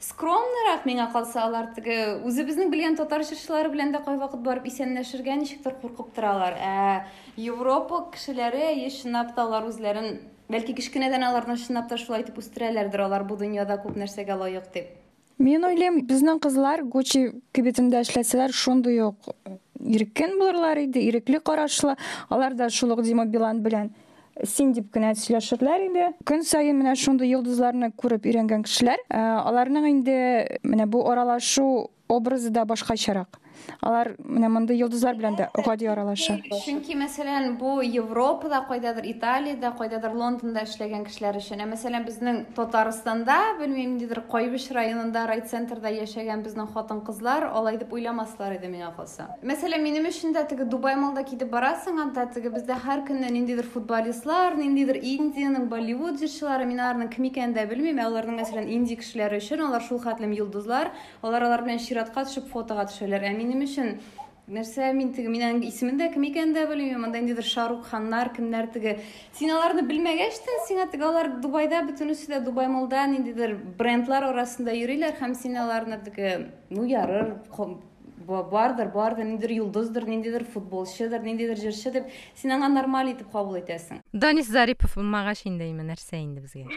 скромныйрак 0.00 0.86
миңа 0.86 1.08
калса 1.12 1.42
алар 1.44 1.72
теге 1.74 1.96
үзебезнең 2.26 2.70
белгән 2.70 2.96
татар 2.98 3.24
җырчылары 3.26 3.72
белән 3.72 3.92
дә 3.94 4.00
кайвакыт 4.04 4.42
барып 4.44 4.68
исәнләшергә 4.70 5.36
ничектер 5.40 5.74
куркып 5.82 6.12
торалар. 6.14 6.54
Ә 6.54 7.06
европа 7.36 8.04
кешеләре 8.14 8.70
чынлап 8.94 9.34
та 9.34 9.44
алар 9.46 9.66
үзләрен 9.68 10.20
бәлки 10.48 10.76
кечкенәдән 10.78 11.26
аларны 11.26 11.58
чынлап 11.58 11.88
та 11.90 11.98
шулай 11.98 12.22
итеп 12.22 12.38
үстерәләрдер. 12.38 13.06
Алар 13.08 13.26
бу 13.26 13.36
дөньяда 13.36 13.80
күп 13.82 13.98
нәрсәгә 13.98 14.38
лаек 14.38 14.70
дип. 14.74 14.94
Мен 15.38 15.64
ойлойм 15.64 16.02
биздин 16.06 16.38
кызлар 16.38 16.82
гуччи 16.82 17.32
кибетинде 17.52 18.00
эшлеселер 18.00 18.50
ошондой 18.50 19.00
ук 19.02 19.34
иркен 19.78 20.38
булырлар 20.38 20.78
иде 20.78 21.02
иреклүү 21.10 21.42
карашлы. 21.42 21.96
Алар 22.28 22.54
да 22.54 22.66
ушул 22.66 22.94
ук 22.94 23.02
дима 23.02 23.26
билан 23.26 23.62
белән 23.62 23.92
син 24.46 24.72
дип 24.72 24.92
кенә 24.94 25.14
сөйләшерләр 25.18 25.84
иде 25.88 26.06
көн 26.28 26.44
сайын 26.46 26.78
менә 26.78 26.94
шундый 26.98 27.32
йолдызларны 27.32 27.90
күреп 27.98 28.28
өйрәнгән 28.28 28.64
кешеләр 28.66 29.00
э, 29.08 29.18
аларның 29.18 29.88
инде 29.90 30.18
менә 30.62 30.86
бу 30.86 31.04
аралашу 31.10 31.88
образы 32.08 32.50
да 32.50 32.64
башкачарак. 32.64 33.40
Алар 33.80 34.14
менә 34.18 34.48
мондый 34.48 34.78
йолдызлар 34.78 35.16
белән 35.16 35.36
дә 35.36 35.50
гади 35.64 35.86
аралаша. 35.86 36.38
чөнки 36.64 36.94
мәсәлән 36.94 37.58
бу 37.58 37.80
европада 37.82 38.64
кайдадыр 38.68 39.04
италиядә 39.04 39.72
кайдадыр 39.78 40.12
лондонда 40.14 40.64
кешеләр 40.64 41.36
өчен. 41.36 41.60
Ә 41.60 41.66
мәсәлән 41.68 42.04
безнең 42.06 42.44
татарстанда 42.56 43.58
белмим 43.58 43.98
ниндидер 43.98 44.22
кайбыш 44.30 44.70
районында 44.70 45.26
райцентрда 45.26 45.90
яшәгән 45.90 46.42
безнең 46.42 46.68
хатын 46.74 47.00
кызлар 47.06 47.48
алай 47.52 47.78
дип 47.78 47.92
уйламаслар 47.92 48.56
иде 48.58 48.68
миңа 48.68 48.92
калса. 48.96 49.28
Мәсәлән 49.42 49.82
минем 49.82 50.08
өчен 50.10 50.34
дә 50.36 50.44
теге 50.48 50.64
дубай 50.64 50.96
малда 50.96 51.24
китеп 51.24 51.50
барасың 51.52 52.00
анда 52.02 52.26
теге 52.34 52.50
бездә 52.50 52.76
һәр 52.84 53.04
көнне 53.08 53.30
ниндидер 53.32 53.66
футболистлар 53.66 54.56
ниндидер 54.58 54.98
индиянең 55.00 55.68
болливуд 55.68 56.20
җырчылары 56.22 56.66
мин 56.66 56.80
аларның 56.80 57.10
кем 57.14 57.28
икәнен 57.30 57.54
дә 57.56 57.66
белмим. 57.70 57.98
Ә 57.98 58.08
аларның 58.08 58.38
мәсәлән 58.42 58.68
инди 58.68 58.98
кешеләре 59.00 59.40
өчен 59.40 59.64
алар 59.64 59.82
шул 59.82 59.98
хәтлем 60.02 60.32
йолдызлар. 60.36 60.92
Алар 61.22 61.48
алар 61.48 61.64
белән 61.66 61.78
чиратка 61.82 62.24
төшеп 62.28 62.48
фотога 62.52 62.86
төшәләр. 62.90 63.24
Ә 63.24 63.34
минем 63.48 63.64
өчен 63.66 63.96
нәрсә 64.48 64.92
мин 64.96 65.12
теге 65.12 65.28
минең 65.32 65.60
исемен 65.68 65.98
дә 66.00 66.08
кем 66.12 66.24
икәнен 66.24 66.54
дә 66.56 66.64
белмим 66.70 67.04
анда 67.04 67.20
ниндидер 67.20 67.44
шарук 67.44 67.84
ханнар 67.90 68.30
кемнәр 68.36 68.70
теге? 68.72 68.94
Син 69.36 69.52
аларны 69.52 69.84
белмәгәч 69.88 70.40
тә 70.44 70.56
сиңа 70.68 70.88
теге 70.92 71.04
алар 71.08 71.34
дубайда 71.42 71.82
бөтенесе 71.88 72.32
дә 72.32 72.40
дубай 72.46 72.68
молда 72.72 73.04
ниндидер 73.10 73.56
брендлар 73.78 74.30
арасында 74.30 74.72
йөриләр 74.72 75.18
һәм 75.20 75.36
син 75.36 75.58
аларны 75.60 76.00
теге 76.06 76.32
ну 76.70 76.86
ярыр 76.88 77.36
бардыр 78.28 78.88
бардыр 78.92 79.24
ниндидер 79.24 79.52
йолдыздыр 79.58 80.08
ниндидер 80.08 80.44
футболчыдыр 80.44 81.22
ниндидер 81.24 81.60
җырчы 81.60 81.92
дип 81.92 82.04
син 82.36 82.56
аңа 82.56 82.68
нормаль 82.72 83.12
итеп 83.12 83.30
кабул 83.32 83.60
итәсең. 83.60 84.02
Данис 84.12 84.48
зарипов 84.48 84.96
булмагач 84.96 85.44
инде 85.48 85.68
нәрсә 85.72 86.20
инде 86.20 86.40
безгә? 86.44 86.68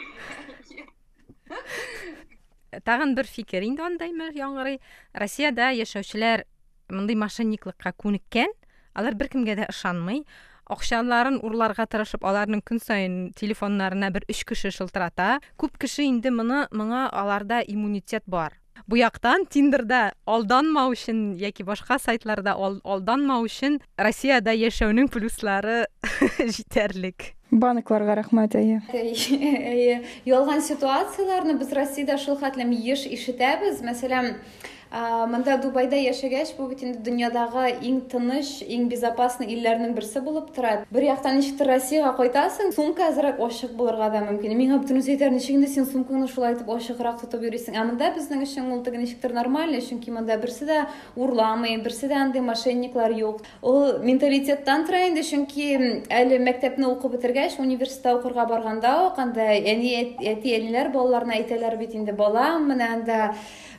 Тагын 2.87 3.15
бер 3.15 3.27
фикер. 3.27 3.63
Инде 3.67 3.83
андаймы 3.83 4.31
яңгырый? 4.31 4.79
Россиядә 5.11 5.73
яшәүчеләр 5.75 6.45
мондый 6.91 7.17
мошенниклыкка 7.17 7.95
күнеккән 7.98 8.51
алар 8.93 9.15
беркемгә 9.15 9.57
дә 9.62 9.69
ышанмый. 9.71 10.25
Акчаларын 10.71 11.41
урларга 11.43 11.83
тырышып 11.89 12.24
аларның 12.24 12.62
көн 12.63 12.79
сайын 12.79 13.15
телефоннарына 13.36 14.12
бер 14.13 14.24
өч 14.31 14.45
кеше 14.48 14.71
шылтырата. 14.71 15.39
Күп 15.60 15.75
кеше 15.81 16.05
инде 16.07 16.31
моны 16.31 16.67
моңа 16.71 17.07
аларда 17.12 17.60
иммунитет 17.65 18.24
бар. 18.27 18.55
Бу 18.88 18.98
яктан 18.98 19.45
тиндерда 19.45 20.13
алданмау 20.25 20.93
өчен 20.95 21.33
яки 21.38 21.63
башка 21.63 22.00
сайтларда 22.00 22.55
алданмау 22.55 23.45
өчен 23.45 23.77
россиядә 23.98 24.55
яшәүнең 24.57 25.12
плюслары 25.12 25.86
җитәрлек. 26.55 27.33
Банкларга 27.51 28.15
рәхмәт 28.21 28.55
әйе. 28.55 28.79
Әйе 28.95 29.98
ялган 30.25 30.63
ситуацияларны 30.63 31.57
без 31.60 31.74
россиядә 31.75 32.15
шул 32.17 32.39
хәтлем 32.39 32.71
еш 32.71 33.03
ишетәбез. 33.12 33.83
Мәсәлән 33.83 34.38
мында 34.91 35.55
дубайда 35.63 35.95
яшәгәч 35.95 36.55
бу 36.57 36.67
бит 36.67 36.81
инде 36.83 37.00
дөньядагы 37.00 37.77
иң 37.88 38.01
тыныч 38.12 38.50
иң 38.67 38.89
безопасный 38.91 39.48
илләрнең 39.53 39.93
берсе 39.95 40.19
булып 40.19 40.50
тора. 40.55 40.83
Бер 40.91 41.05
яктан 41.07 41.38
ничектер 41.39 41.69
россиягә 41.71 42.12
кайтасың 42.17 42.74
сумка 42.75 43.07
әзрәк 43.07 43.39
ачык 43.39 43.71
булырга 43.79 44.10
да 44.12 44.24
мөмкин. 44.25 44.51
Миңа 44.60 44.81
бөтенесе 44.83 45.15
әйтәр 45.15 45.31
ничек 45.31 45.55
инде 45.55 45.69
син 45.71 45.88
сумкаңны 45.88 46.27
шулай 46.27 46.57
итеп 46.57 46.67
ачыграк 46.75 47.21
тотып 47.24 47.45
йөрисең? 47.48 47.79
Ә 47.79 47.86
монда 47.88 48.12
безнең 48.17 48.43
өчен 48.43 48.67
ул 48.67 48.83
теге 48.83 49.00
ничектер 49.00 49.31
нормально 49.31 49.79
чөнки 49.79 50.12
монда 50.12 50.36
берсе 50.43 50.67
дә 50.67 50.81
урламый 51.15 51.77
берсе 51.79 52.12
дә 52.12 52.19
андый 52.25 52.43
мошенниклар 52.43 53.15
юк. 53.15 53.41
Ул 53.62 54.03
менталитеттан 54.03 54.86
тора 54.89 55.05
инде 55.07 55.24
чөнки 55.24 55.71
әле 56.12 56.41
мәктәпне 56.43 56.91
укып 56.91 57.15
бетергәч 57.15 57.62
университетта 57.63 58.17
укырга 58.19 58.45
барганда 58.45 58.93
ук 59.07 59.19
анда 59.24 59.48
әни 59.55 59.95
әти 60.19 60.57
әниләр 60.60 60.91
балаларына 60.91 61.39
әйтәләр 61.39 61.79
бит 61.79 61.95
инде 61.95 62.12
балам 62.12 62.67
менә 62.74 62.91
анда 62.98 63.19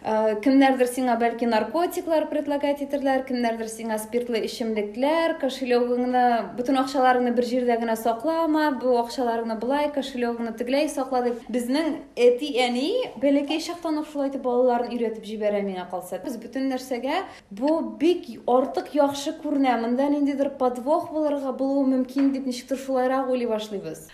кемнәрдер 0.03 0.89
сиңа 0.91 1.15
бәлки 1.21 1.47
наркотиклар 1.47 2.27
предлагать 2.31 2.81
итерләр 2.83 3.23
кемнәрдер 3.29 3.69
сиңа 3.71 3.99
спиртлы 4.03 4.41
эчемлекләр 4.49 5.37
кошелегыңны 5.39 6.25
бөтен 6.59 6.81
акчаларыңны 6.81 7.31
бер 7.37 7.47
җирдә 7.47 7.77
генә 7.79 7.95
саклама 8.01 8.73
бу 8.83 8.97
акчаларыңны 8.99 9.59
болай 9.63 9.93
кошелегыңны 9.95 10.57
тегеләй 10.59 10.89
сакла 10.91 11.23
дип 11.29 11.45
безнең 11.55 12.01
әти 12.19 12.51
әни 12.65 12.89
бәләкәй 13.23 13.63
чактан 13.63 14.01
ук 14.03 14.09
шулай 14.11 14.33
итеп 14.33 14.43
балаларын 14.43 14.91
өйрәтеп 14.91 15.23
җибәрә 15.29 15.63
миңа 15.67 15.87
калса. 15.91 16.19
Без 16.25 16.35
бөтен 16.41 16.67
нәрсәгә 16.73 17.23
бу 17.51 17.79
бик 18.01 18.27
артык 18.51 18.91
яхшы 18.97 19.37
күренә 19.39 19.77
монда 19.85 20.09
ниндидер 20.11 20.51
подвох 20.59 21.13
булырга 21.15 21.55
булуы 21.55 21.87
мөмкин 21.93 22.33
дип 22.35 22.51
ничектер 22.51 22.79
шулайрак 22.79 23.31
уйлый 23.31 23.47
башлыйбыз. 23.47 24.09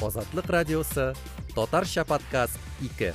Озатлык 0.00 0.48
радиосы 0.48 1.12
татарча 1.55 2.05
подкаст 2.05 2.59
2 2.81 3.13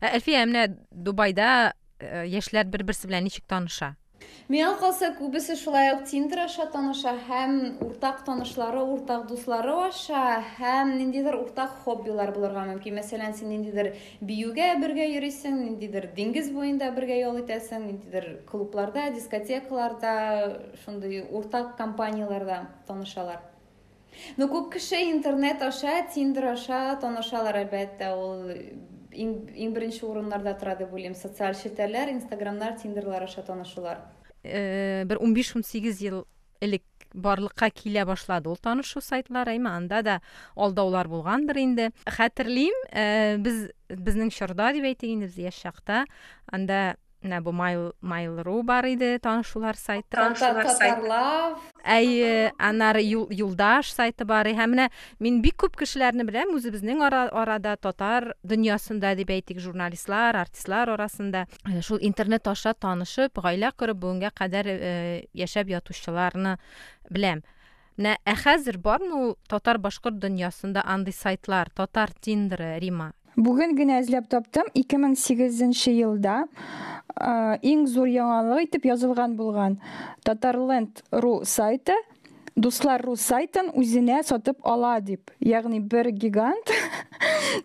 әлфия 0.00 0.44
менә 0.46 0.66
дубайда 0.90 1.72
яшьләр 2.00 2.68
бер 2.70 2.84
берсе 2.86 3.08
белән 3.10 3.26
ничек 3.26 3.44
таныша 3.50 3.96
Миңа 4.51 4.73
калса 4.79 5.09
күбесе 5.17 5.55
шулай 5.55 5.93
ук 5.93 6.03
тиндер 6.09 6.43
аша 6.45 6.65
таныша 6.73 7.13
һәм 7.29 7.53
уртак 7.85 8.23
танышлары 8.27 8.81
уртак 8.95 9.27
дуслары 9.29 9.75
аша 9.87 10.43
һәм 10.57 10.97
ниндидер 10.97 11.37
уртак 11.39 11.77
хоббилар 11.85 12.33
булырга 12.35 12.65
мөмкин. 12.67 12.97
Мәсәлән 12.99 13.33
син 13.37 13.49
ниндидер 13.53 13.93
биюгә 14.21 14.73
бергә 14.83 15.07
йөрисең 15.15 15.57
ниндидер 15.63 16.09
диңгез 16.17 16.51
буенда 16.51 16.91
бергә 16.91 17.21
ял 17.21 17.39
итәсең 17.39 17.87
ниндидер 17.87 18.29
клубларда 18.51 19.09
дискотекаларда 19.15 20.13
шундый 20.83 21.23
уртак 21.31 21.77
компанияларда 21.77 22.67
танышалар. 22.87 23.41
Ну 24.37 24.47
күп 24.47 24.73
кеше 24.75 24.99
интернет 25.09 25.61
аша 25.61 26.03
тиндер 26.13 26.51
аша 26.53 26.97
танышалар 27.01 27.63
әлбәттә 27.63 28.11
ул 28.13 28.51
иң 29.13 29.73
беренче 29.75 30.05
урыннарда 30.07 30.55
тора 30.59 30.75
дип 30.79 30.93
уйлыйм 30.93 31.15
социаль 31.15 31.55
челтәрләр 31.55 32.13
инстаграмнар 32.15 32.77
тиндерлар 32.81 33.27
аша 33.27 33.43
танышулар. 33.45 34.01
Бер 34.43 35.21
ун 35.21 35.33
биш 35.33 35.55
ун 35.55 35.63
сигез 35.63 36.01
ел 36.01 36.25
элек 36.61 36.83
барлыкка 37.13 37.69
килә 37.69 38.05
башлады 38.09 38.49
ул 38.49 38.57
танышу 38.57 39.01
сайтлары 39.01 39.53
әйме 39.53 39.69
анда 39.69 40.01
да 40.01 40.15
алдаулар 40.55 41.07
булгандыр 41.11 41.59
инде 41.61 41.89
хәтерлим 42.09 42.73
без 43.45 43.67
безнең 43.89 44.33
чорда 44.33 44.71
дип 44.73 44.87
әйтик 44.89 45.13
инде 45.13 45.29
без 45.29 45.37
яшь 45.37 45.61
чакта 45.61 46.03
анда 46.51 46.95
менә 47.23 47.39
бу 47.43 47.53
mail.ru 47.53 48.55
бар 48.63 48.87
иде 48.91 49.17
танышулар 49.23 49.77
сайты 49.79 50.11
татарлав 50.13 51.61
әйе 51.83 52.51
аннары 52.57 53.03
юлдаш 53.03 53.93
сайты 53.95 54.25
бар 54.25 54.47
һәм 54.47 54.75
менә 54.75 54.89
мин 55.23 55.41
бик 55.43 55.57
күп 55.63 55.77
кешеләрне 55.79 56.25
беләм 56.27 56.53
үзебезнең 56.57 57.03
арада 57.03 57.75
татар 57.77 58.33
дөньясында 58.43 59.15
дип 59.19 59.33
әйтик 59.35 59.59
журналистлар 59.63 60.37
артистлар 60.43 60.93
арасында 60.95 61.47
шул 61.81 61.99
интернет 62.01 62.47
аша 62.47 62.73
танышып 62.73 63.39
гаилә 63.43 63.73
корып 63.77 64.03
бүгенгә 64.03 64.31
кадәр 64.35 64.69
яшәп 65.33 65.73
ятучыларны 65.73 66.57
беләм 67.09 67.43
менә 67.97 68.15
ә 68.25 68.35
хәзер 68.37 68.79
бармы 68.81 69.17
ул 69.19 69.35
татар 69.49 69.77
башкорт 69.77 70.17
дөньясында 70.21 70.81
андый 70.85 71.13
сайтлар 71.13 71.69
татар 71.69 72.13
тиндеры 72.21 72.77
рима 72.81 73.11
Бүген 73.35 73.73
генә 73.73 73.97
эзләп 74.03 74.27
таптым 74.29 74.67
2008 74.77 75.87
елда 75.89 76.43
иң 77.65 77.87
зур 77.89 78.09
яңалык 78.11 78.67
итеп 78.67 78.85
язылган 78.85 79.33
булган 79.37 79.79
Tatarland.ru 80.25 81.39
сайты. 81.45 81.95
Дуслар 82.55 83.01
рус 83.01 83.21
сайтын 83.25 83.71
үзенә 83.73 84.21
сатып 84.25 84.59
ала 84.67 84.99
дип 85.01 85.31
ягъни 85.41 85.79
бер 85.79 86.09
гигант 86.11 86.71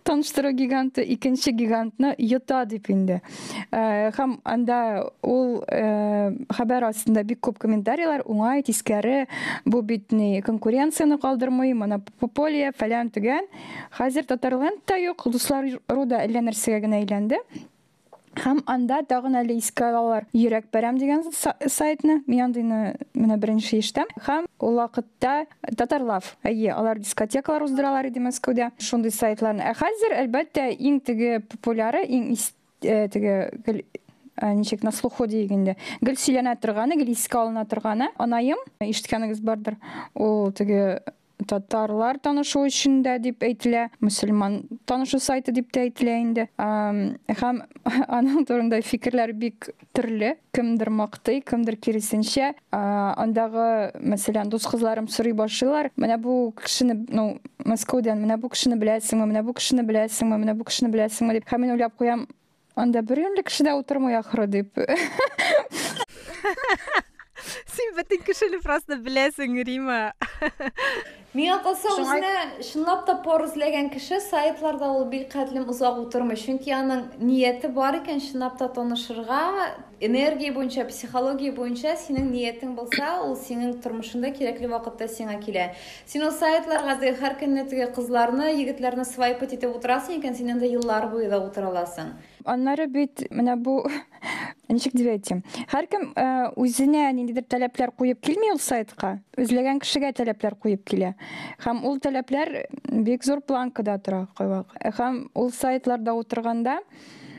таныштыру 0.05 0.53
гиганты 0.53 1.03
икенче 1.03 1.53
гигантны 1.53 2.15
йота 2.19 2.65
дип 2.67 2.89
инде 2.91 3.21
һәм 3.73 4.39
анда 4.45 4.81
ул 5.23 5.61
хәбәр 6.57 6.89
астында 6.89 7.25
бик 7.29 7.43
күп 7.45 7.61
комментарийлар 7.63 8.25
уңай 8.25 8.65
тискәре 8.65 9.27
бу 9.65 9.83
бит 9.83 10.09
конкуренцияны 10.45 11.19
калдырмый 11.21 11.75
монополия 11.75 12.73
фәлән 12.73 13.13
төгән 13.13 13.49
хәзер 13.99 14.29
татарленд 14.29 14.85
та 14.87 14.97
юк 14.97 15.29
дуслар 15.29 15.69
ру 15.89 16.07
да 16.09 16.25
әллә 16.25 16.49
нәрсәгә 16.49 16.87
генә 16.87 17.03
әйләнде 17.03 17.43
һәм 18.37 18.63
анда 18.67 19.01
тагын 19.09 19.39
әле 19.41 19.57
искә 19.59 19.89
алалар 19.91 20.27
йөрәк 20.37 20.69
бәрәм 20.75 20.99
дигән 21.01 21.25
сайтны. 21.33 22.23
Мин 22.27 22.49
андыйны 22.49 22.97
менә 23.15 23.39
беренче 23.41 23.79
ишетәм 23.79 24.11
һәм 24.27 24.49
ул 24.61 24.81
вакытта 24.81 25.47
татарлав. 25.77 26.37
Әйе 26.45 26.73
алар 26.75 26.99
дискотекалар 26.99 27.65
уздыралар 27.67 28.11
иде 28.11 28.21
мәскәүдә. 28.25 28.73
Шундый 28.79 29.15
сайтларны. 29.15 29.63
Ә 29.63 29.75
хәзер 29.79 30.17
әлбәттә 30.25 30.69
иң 30.77 31.01
теге 31.05 31.41
популяры 31.41 32.05
иң 32.05 32.35
теге 32.83 33.85
ничек 34.39 34.85
на 34.87 34.93
слуху 34.95 35.27
дигәндә 35.27 35.75
гел 36.01 36.15
сөйләнә 36.15 36.55
торганы 36.63 36.95
гел 37.01 37.09
искә 37.11 37.41
алына 37.41 37.65
торганы. 37.67 38.13
Анаем 38.19 38.61
ишеткәнегез 38.81 39.41
бардыр. 39.43 39.79
Ул 40.15 40.53
теге 40.53 41.01
татарлар 41.47 42.19
танышу 42.23 42.65
өчен 42.67 42.99
дә 43.05 43.17
дип 43.23 43.45
әйтелә 43.47 43.89
мөселман 44.03 44.61
танышу 44.89 45.21
сайты 45.23 45.53
дип 45.55 45.71
тә 45.75 45.85
әйтелә 45.87 46.17
инде. 46.23 46.47
Һәм 46.59 47.61
аның 48.19 48.47
турында 48.49 48.81
фикерләр 48.83 49.33
бик 49.39 49.71
төрле 49.97 50.35
кемдер 50.57 50.91
мактый 50.91 51.41
кемдер 51.41 51.77
киресенчә 51.77 52.53
андагы 52.73 53.69
мәсәлән 54.03 54.51
дус 54.51 54.67
кызларым 54.71 55.09
сорый 55.09 55.37
башлыйлар. 55.39 55.93
Менә 55.97 56.19
бу 56.23 56.39
кешене 56.59 56.99
ну 57.09 57.29
мәскәүдән 57.69 58.25
менә 58.25 58.41
бу 58.43 58.51
кешене 58.53 58.79
беләсеңме 58.81 59.29
менә 59.31 59.45
бу 59.47 59.55
кешене 59.59 59.87
беләсеңме 59.87 60.41
менә 60.43 60.59
бу 60.59 60.67
кешене 60.69 60.93
беләсеңме 60.95 61.39
дип. 61.39 61.49
Һәм 61.53 61.67
мин 61.67 61.77
уйлап 61.77 61.97
куям 61.99 62.27
анда 62.79 63.03
бер 63.03 63.25
кеше 63.43 63.65
дә 63.65 63.79
утырмый 63.79 64.19
ахры 64.19 64.47
дип. 64.47 64.79
син 67.75 67.95
бөтен 67.97 68.23
кешене 68.27 68.61
просто 68.65 68.99
беләсең 69.03 69.59
рима. 69.67 70.01
Миңа 71.37 71.59
калса 71.63 71.93
үзенә 72.01 72.63
чынлап 72.65 73.05
та 73.07 73.19
пор 73.25 73.45
эзләгән 73.47 73.91
кеше 73.93 74.21
сайтларда 74.25 74.89
ул 74.97 75.05
бик 75.13 75.29
хәтлем 75.35 75.69
узак 75.69 76.01
утырмый 76.01 76.41
чөнки 76.41 76.73
аның 76.75 77.05
нияте 77.21 77.69
бар 77.69 78.01
икән 78.01 78.23
чынлап 78.25 78.57
та 78.59 78.71
танышырга 78.73 79.43
энергия 80.01 80.53
буенча 80.53 80.85
психология 80.87 81.53
буенча 81.53 81.95
синең 81.99 82.31
ниятең 82.31 82.75
булса 82.77 83.09
ул 83.25 83.35
синең 83.37 83.79
тормышында 83.83 84.31
кирәкле 84.37 84.71
вакытта 84.71 85.09
сиңа 85.11 85.39
килә 85.43 85.73
син 86.07 86.25
ул 86.27 86.33
сайтларга 86.35 87.13
һәр 87.19 87.35
көнне 87.41 87.65
теге 87.71 87.89
кызларны 87.97 88.53
егетләрне 88.53 89.05
свайпать 89.09 89.57
итеп 89.59 89.75
утырасың 89.75 90.21
икән 90.21 90.39
син 90.39 90.55
анда 90.55 90.71
еллар 90.71 91.09
буе 91.11 91.29
да 91.29 91.41
утыра 91.43 91.73
аласың. 91.73 92.15
Аннары 92.45 92.87
бит 92.87 93.27
менә 93.31 93.57
бу 93.59 93.83
ничек 94.73 94.95
дип 94.95 95.11
әйтим 95.11 95.43
һәркем 95.73 96.13
үзенә 96.57 97.09
ниндидер 97.19 97.49
таләпләр 97.51 97.93
куеп 97.99 98.23
килми 98.23 98.53
ул 98.55 98.63
сайтка 98.63 99.19
эзләгән 99.37 99.83
кешегә 99.83 100.13
таләпләр 100.23 100.55
куеп 100.63 100.85
килә 100.87 101.15
һәм 101.65 101.83
ул 101.89 101.99
таләпләр 101.99 102.55
бик 102.87 103.27
зур 103.27 103.43
планкада 103.43 103.99
тора 103.99 104.27
һәм 105.01 105.25
ул 105.35 105.51
сайтларда 105.51 106.15
утырганда 106.15 106.79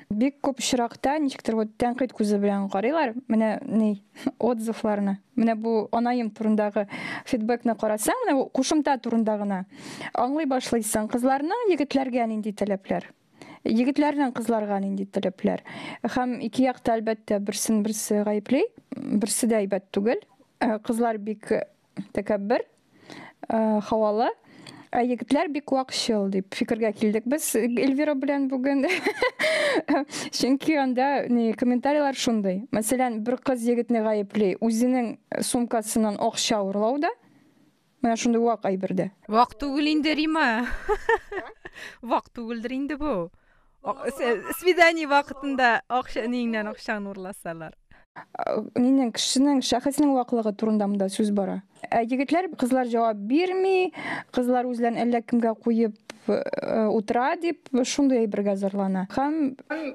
бик 0.09 0.39
күп 0.41 0.57
очракта 0.57 1.19
ничектер 1.21 1.53
вот 1.53 1.75
тәнкыйть 1.77 2.15
күзе 2.17 2.39
белән 2.41 2.65
карыйлар. 2.73 3.13
Менә 3.29 3.59
ни 3.61 4.01
отзывларны. 4.49 5.19
Менә 5.37 5.55
бу 5.55 5.73
анаем 5.93 6.31
турындагы 6.33 6.87
фидбэкны 7.29 7.75
карасаң 7.77 8.25
менә 8.25 8.47
кушымта 8.55 8.97
турында 8.97 9.37
гына 9.37 9.59
аңлый 10.17 10.49
башлыйсың. 10.49 11.11
Кызларның 11.13 11.69
егетләргә 11.75 12.25
нинди 12.31 12.55
таләпләр? 12.57 13.05
Егетләрнең 13.69 14.33
кызларга 14.33 14.79
нинди 14.81 15.05
таләпләр? 15.05 15.61
Һәм 16.01 16.39
ике 16.47 16.65
якта 16.65 16.97
әлбәттә 16.97 17.37
берсен 17.45 17.83
берсе 17.85 18.23
гаепли 18.25 18.65
берсе 18.97 19.51
дә 19.51 19.61
әйбәт 19.61 19.91
түгел. 19.93 20.25
Кызлар 20.89 21.21
бик 21.21 21.51
тәкәббер 22.17 22.65
һавалы. 23.49 24.33
Егетләр 24.97 25.49
бик 25.53 25.71
вакчыл 25.71 26.29
дип 26.33 26.55
фикергә 26.55 26.91
килдек 26.97 27.27
без 27.29 27.45
эльвира 27.55 28.15
белән 28.17 28.47
бүген 28.49 28.85
чөнки 30.39 30.77
анда 30.81 31.27
комментарийлар 31.59 32.17
шундый. 32.17 32.63
Мәсәлән 32.73 33.21
бер 33.25 33.37
кыз 33.37 33.65
егетне 33.69 34.01
гаепли 34.05 34.55
үзенең 34.65 35.17
сумкасыннан 35.45 36.17
акча 36.19 36.61
урлауда 36.65 37.11
менә 38.01 38.15
шундый 38.17 38.41
вак 38.41 38.65
әйбердә 38.65 39.11
вак 39.27 39.53
түгел 39.59 39.91
инде 39.93 40.15
рима. 40.17 40.65
Вак 42.01 42.27
түгелдер 42.35 42.73
инде 42.75 42.97
бу. 42.99 43.29
Свидание 44.59 45.07
вакытында 45.07 45.79
акча 45.87 46.25
неңнән 46.27 46.73
акчаны 46.73 47.13
урласалар? 47.13 47.77
Нинең 48.75 49.13
кешенең 49.15 49.61
шәхеснең 49.63 50.11
ваклыгы 50.17 50.51
турында 50.59 50.89
монда 50.89 51.07
сүз 51.13 51.31
бара. 51.31 51.61
Ә 51.87 52.03
егетләр 52.03 52.49
кызлар 52.59 52.89
җавап 52.91 53.17
бирми 53.29 53.91
кызлар 54.35 54.69
үзләрен 54.69 54.99
әллә 55.05 55.23
кемгә 55.25 55.55
куеп 55.63 55.97
утыра 56.93 57.31
дип 57.41 57.71
шундый 57.87 58.23
әйбергә 58.25 58.53
зарлана 58.59 59.07
һәм 59.15 59.37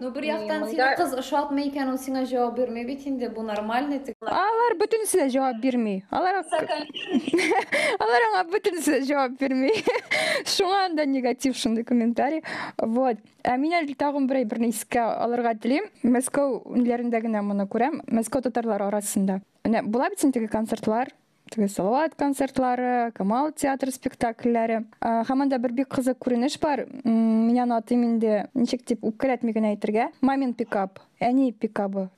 ну 0.01 0.11
бер 0.14 0.27
яктан 0.27 0.66
сине 0.70 0.88
кыз 0.99 1.14
ошатмый 1.20 1.68
икән 1.68 1.92
ул 1.92 2.01
сиңа 2.01 2.25
җавап 2.27 2.57
бирмәй 2.59 2.87
бит 2.88 3.07
инде 3.07 3.29
бу 3.29 3.44
нормальный 3.47 4.01
алар 4.25 4.79
бөтенесе 4.81 5.20
дә 5.20 5.29
җавап 5.37 5.61
бирми 5.62 6.01
алар 6.11 6.40
алар 8.05 8.29
аңа 8.31 8.44
бөтенесе 8.51 8.99
дә 8.99 9.07
җавап 9.12 9.38
бирми 9.38 9.70
шуңа 10.57 10.85
анда 10.88 11.07
негатив 11.07 11.57
шундый 11.57 11.85
комментарий. 11.85 12.42
Вот. 12.79 13.18
Ә 13.44 13.57
мин 13.61 13.75
әле 13.77 13.94
тагын 13.99 14.29
бер 14.29 14.42
әйберне 14.42 14.70
искә 14.73 15.05
алырга 15.25 15.55
телим 15.61 15.88
мәскәү 16.03 16.62
ниләрендә 16.79 17.20
генә 17.25 17.42
моны 17.44 17.68
күрәм 17.70 18.01
мәскәү 18.09 18.47
татарлары 18.49 18.88
арасында. 18.88 19.40
Була 19.64 20.11
бит 20.11 20.25
теге 20.25 20.49
концертлар? 20.49 21.12
Салават 21.52 22.14
концертлары 22.18 23.12
камал 23.14 23.52
театр 23.52 23.92
спектакльләре. 23.92 24.85
Һәм 25.00 25.44
анда 25.44 25.59
бер 25.59 25.72
бик 25.72 25.88
кызык 25.88 26.18
күренеш 26.18 26.59
бар. 26.61 26.87
Аны 27.04 27.76
атыйм 27.76 28.04
инде 28.04 28.48
ничек 28.54 28.85
дип 28.87 29.04
үпкәләтми 29.04 29.54
әйтергә. 29.54 30.11
Мамин 30.20 30.54
пикап 30.54 31.00
әни 31.20 31.52
пикабы. 31.52 32.09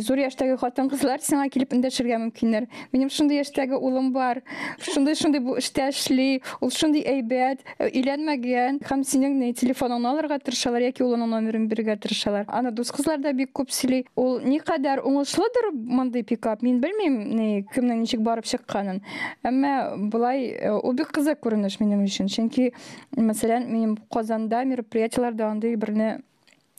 Зур 0.00 0.20
яшьтәге 0.22 0.56
хатын 0.60 0.88
кызлар 0.90 1.22
сиңа 1.24 1.48
килеп 1.52 1.72
эндәшергә 1.74 2.18
мөмкиннәр. 2.22 2.66
Минем 2.92 3.10
шундый 3.10 3.38
яшьтәге 3.40 3.76
улым 3.76 4.12
бар 4.14 4.42
шундый 4.78 5.14
шундый 5.18 5.40
эштә 5.58 5.88
эшли 5.90 6.42
ул 6.60 6.70
шундый 6.70 7.02
әйбәт 7.02 7.64
өйләнмәгән. 7.82 8.80
Һәм 8.86 9.04
синең 9.04 9.38
ни 9.40 9.52
телефоныңны 9.56 10.10
алырга 10.10 10.38
тырышалар 10.38 10.86
яки 10.88 11.04
улының 11.04 11.32
номерын 11.34 11.68
бирергә 11.70 11.96
тырышалар. 12.02 12.46
Аны 12.48 12.72
дус 12.72 12.92
кызлар 12.94 13.22
да 13.22 13.32
бик 13.32 13.52
күп 13.56 13.72
сөйли. 13.74 14.04
Ул 14.16 14.40
никадәр 14.44 15.04
уңышлыдыр 15.04 15.70
мондый 15.74 16.24
пикап 16.24 16.62
мин 16.62 16.80
белмим 16.80 17.66
кемнең 17.74 18.04
ничек 18.04 18.22
барып 18.24 18.46
чыкканын. 18.50 19.02
Әмма 19.44 19.96
болай 20.12 20.52
ул 20.82 20.94
бик 20.94 21.12
кызык 21.14 21.42
күренеш 21.44 21.80
минем 21.80 22.04
өчен. 22.06 22.30
Чөнки 22.30 22.70
мәсәлән 23.16 23.68
минем 23.70 23.96
казанда 24.12 24.64
мероприятиеларда 24.64 25.50
андый 25.50 25.76
берне 25.76 26.20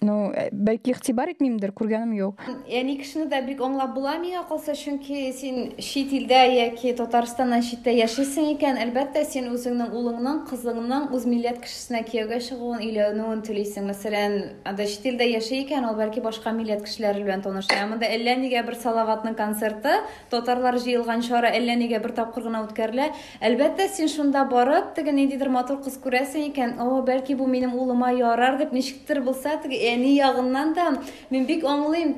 ну 0.02 0.34
бәлки 0.52 0.92
игътибар 0.92 1.30
итмимдер 1.32 1.72
күргәнем 1.72 2.12
юк. 2.18 2.42
Яни 2.68 2.98
кешене 3.00 3.30
дә 3.32 3.40
бик 3.46 3.62
аңлап 3.64 3.94
була 3.96 4.18
миңа 4.20 4.42
калса 4.50 4.76
чөнки 4.76 5.32
син 5.34 5.72
чит 5.80 6.12
илдә 6.12 6.42
яки 6.52 6.92
татарстаннан 6.94 7.64
читтә 7.64 7.94
яшисең 7.96 8.50
икән 8.54 8.76
әлбәттә 8.84 9.24
син 9.26 9.48
үзеңнең 9.54 9.96
улыңның 9.96 10.42
кызыңның 10.50 11.08
үз 11.16 11.26
милләт 11.32 11.62
кешесенә 11.64 12.04
кияүгә 12.10 12.42
чыгуын 12.44 12.84
өйләнүен 12.84 13.42
телисең. 13.48 13.88
Мәсәлән 13.88 14.36
анда 14.68 14.86
чит 14.86 15.08
илдә 15.14 15.30
яши 15.32 15.62
икән 15.64 15.88
ул 15.88 15.96
бәлки 15.96 16.22
башка 16.22 16.52
милләт 16.52 16.84
кешеләре 16.84 17.24
белән 17.24 17.46
таныша 17.48 17.80
ә 17.80 17.88
монда 17.88 18.12
әллә 18.12 18.36
нигә 18.44 18.66
бер 18.68 18.76
салаватның 18.84 19.40
концерты 19.40 19.96
татарлар 20.30 20.76
җыелган 20.76 21.24
чара 21.24 21.54
әллә 21.56 21.80
нигә 21.80 22.02
бер 22.04 22.12
тапкыр 22.20 22.50
гына 22.50 22.66
үткәрелә. 22.68 23.10
Әлбәттә 23.40 23.88
син 23.96 24.12
шунда 24.12 24.44
барып 24.52 24.94
теге 25.00 25.16
ниндидер 25.16 25.50
матур 25.50 25.80
кыз 25.82 25.98
күрәсең 26.04 26.52
икән. 26.52 26.78
О 26.84 27.02
бәлки 27.06 27.36
бу 27.38 27.48
минем 27.48 27.78
улыма 27.80 28.12
ярар 28.12 28.60
дип 28.60 28.74
ничектер 28.74 29.22
булса 29.24 29.56
теге 29.64 29.85
әни 29.92 30.16
ягыннан 30.18 30.74
да 30.78 30.88
мин 31.30 31.46
бик 31.50 31.66
аңлыйм 31.66 32.16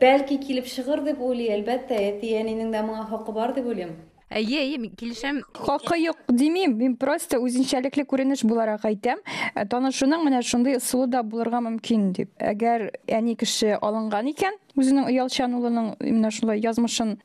бәлки 0.00 0.40
килеп 0.42 0.68
чыгыр 0.72 1.04
дип 1.06 1.22
уйлый 1.22 1.52
әлбәттә 1.56 2.02
әти 2.10 2.36
әнинең 2.40 2.74
дә 2.74 2.84
моңа 2.86 3.08
хакы 3.10 3.34
бар 3.36 3.54
дип 3.56 3.66
уйлыйм 3.70 3.96
әйе 4.30 4.58
әйе 4.64 4.78
мин 4.82 4.94
килешәм 4.98 5.40
хакы 5.54 5.98
юк 6.02 6.18
димим 6.28 6.74
мин 6.80 6.96
просто 6.98 7.38
үзенчәлекле 7.38 8.04
күренеш 8.10 8.42
буларак 8.42 8.86
әйтәм 8.88 9.22
танышуның 9.70 10.24
менә 10.26 10.42
шундый 10.42 10.78
ысулы 10.80 11.06
да 11.12 11.22
булырга 11.22 11.60
мөмкин 11.62 12.10
дип 12.16 12.32
әгәр 12.42 12.88
әни 13.06 13.36
кеше 13.38 13.76
алынган 13.78 14.32
икән 14.32 14.58
үзенең 14.74 15.06
оялчан 15.12 15.54
улының 15.54 15.92
менә 16.02 16.32
шулай 16.34 16.62
язмышын 16.64 17.16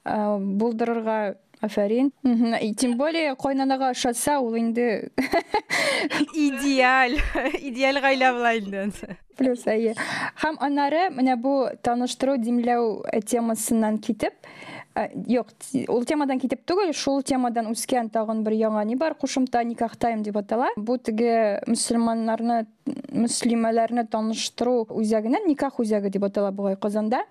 булдырырга 0.62 1.18
афәрин. 1.62 2.12
Тем 2.78 2.98
более 2.98 3.36
кайнанага 3.36 3.90
ошатса 3.90 4.40
ул 4.40 4.56
инде 4.58 5.12
идеаль. 6.34 7.20
Идеаль 7.62 8.02
була 8.02 8.58
инде 8.58 8.92
плюс 9.42 9.66
әйе 9.70 9.96
һәм 10.42 10.60
аннары 10.62 11.08
менә 11.14 11.38
бу 11.42 11.56
таныштыру 11.86 12.38
димләү 12.42 13.22
темасыннан 13.26 13.98
китеп 14.04 14.36
юк 15.32 15.54
ул 15.90 16.06
темадан 16.08 16.40
китеп 16.42 16.66
түгел 16.68 16.92
шул 16.98 17.22
темадан 17.24 17.70
үскән 17.72 18.12
тагын 18.12 18.44
бер 18.44 18.58
яңа 18.60 18.84
ни 18.86 18.98
бар? 19.00 19.16
Кушымта 19.16 19.64
никах 19.64 19.96
тайм 19.96 20.24
дип 20.24 20.38
атала. 20.38 20.68
Бу 20.76 20.98
теге 20.98 21.62
мөселманнарны 21.68 22.66
мөслимәләрне 23.16 24.04
таныштыру 24.12 24.90
үзәгенә 24.92 25.46
никах 25.48 25.80
үзәге 25.80 26.12
дип 26.12 26.28
атала 26.28 26.52
бугай 26.52 26.76
казанда. 26.76 27.24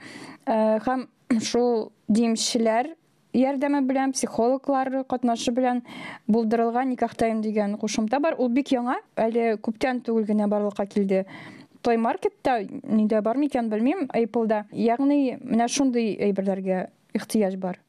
Һәм 0.47 1.07
шул 1.45 1.91
димчеләр 2.09 2.95
ярдәме 3.37 3.81
белән 3.87 4.13
психологлар 4.15 5.05
катнашы 5.09 5.53
белән 5.55 5.83
булдырылган 6.27 6.91
никахтайм 6.91 7.43
дигән 7.43 7.77
кушымта 7.79 8.21
бар. 8.21 8.37
Ул 8.39 8.49
бик 8.49 8.73
яңа 8.75 8.99
әле 9.17 9.57
күптән 9.57 10.03
түгел 10.07 10.27
генә 10.27 10.49
барлыкка 10.49 10.87
килде. 10.87 11.27
Той 11.83 11.97
маркетта 11.97 12.61
нидә 12.63 13.23
бар 13.23 13.39
микән 13.41 13.71
белмим. 13.71 14.09
Apleда 14.13 14.65
ягъни 14.73 15.39
менә 15.41 15.69
шундый 15.69 16.17
әйберләргә 16.21 16.89
ихтыяҗ 17.15 17.57
бар. 17.57 17.81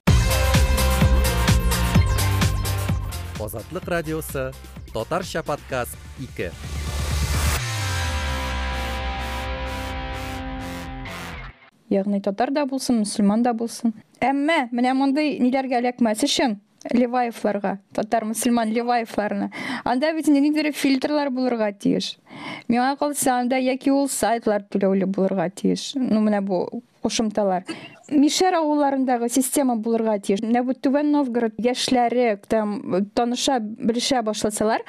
Азатлык 3.41 3.87
радиосы 3.89 4.51
татарча 4.93 5.41
подкаст 5.43 5.97
2 6.19 6.80
ягъни 11.91 12.21
татар 12.23 12.51
да 12.55 12.65
булсын 12.65 13.03
мөселман 13.03 13.43
да 13.45 13.53
булсын 13.53 13.95
әмма 14.23 14.67
менә 14.71 14.95
мондый 14.97 15.37
ниләргә 15.43 15.81
эләкмәс 15.83 16.23
өчен 16.27 16.59
леваевларга 16.89 17.77
татар 17.93 18.25
мөселман 18.25 18.71
леваевларны 18.73 19.51
анда 19.83 20.13
бит 20.13 20.27
ниндидер 20.27 20.71
фильтрлар 20.73 21.29
булырга 21.29 21.71
тиеш. 21.71 22.17
Миңа 22.67 22.95
калса 22.97 23.37
анда 23.37 23.59
яки 23.61 23.91
ул 23.91 24.09
сайтлар 24.09 24.65
түләүле 24.71 25.05
булырга 25.05 25.49
тиеш. 25.49 25.91
Ну 25.95 26.21
менә 26.25 26.41
бу 26.41 26.81
кушымталар 27.03 27.65
мишәр 28.11 28.57
авылларындагы 28.59 29.29
система 29.29 29.75
булырга 29.75 30.17
тиеш. 30.19 30.41
Менә 30.41 30.63
бу 30.65 30.73
түбән 30.73 31.11
новгород 31.13 31.57
яшьләре 31.61 32.35
там 32.49 32.79
таныша 33.15 33.59
белешә 33.61 34.23
башласалар 34.25 34.81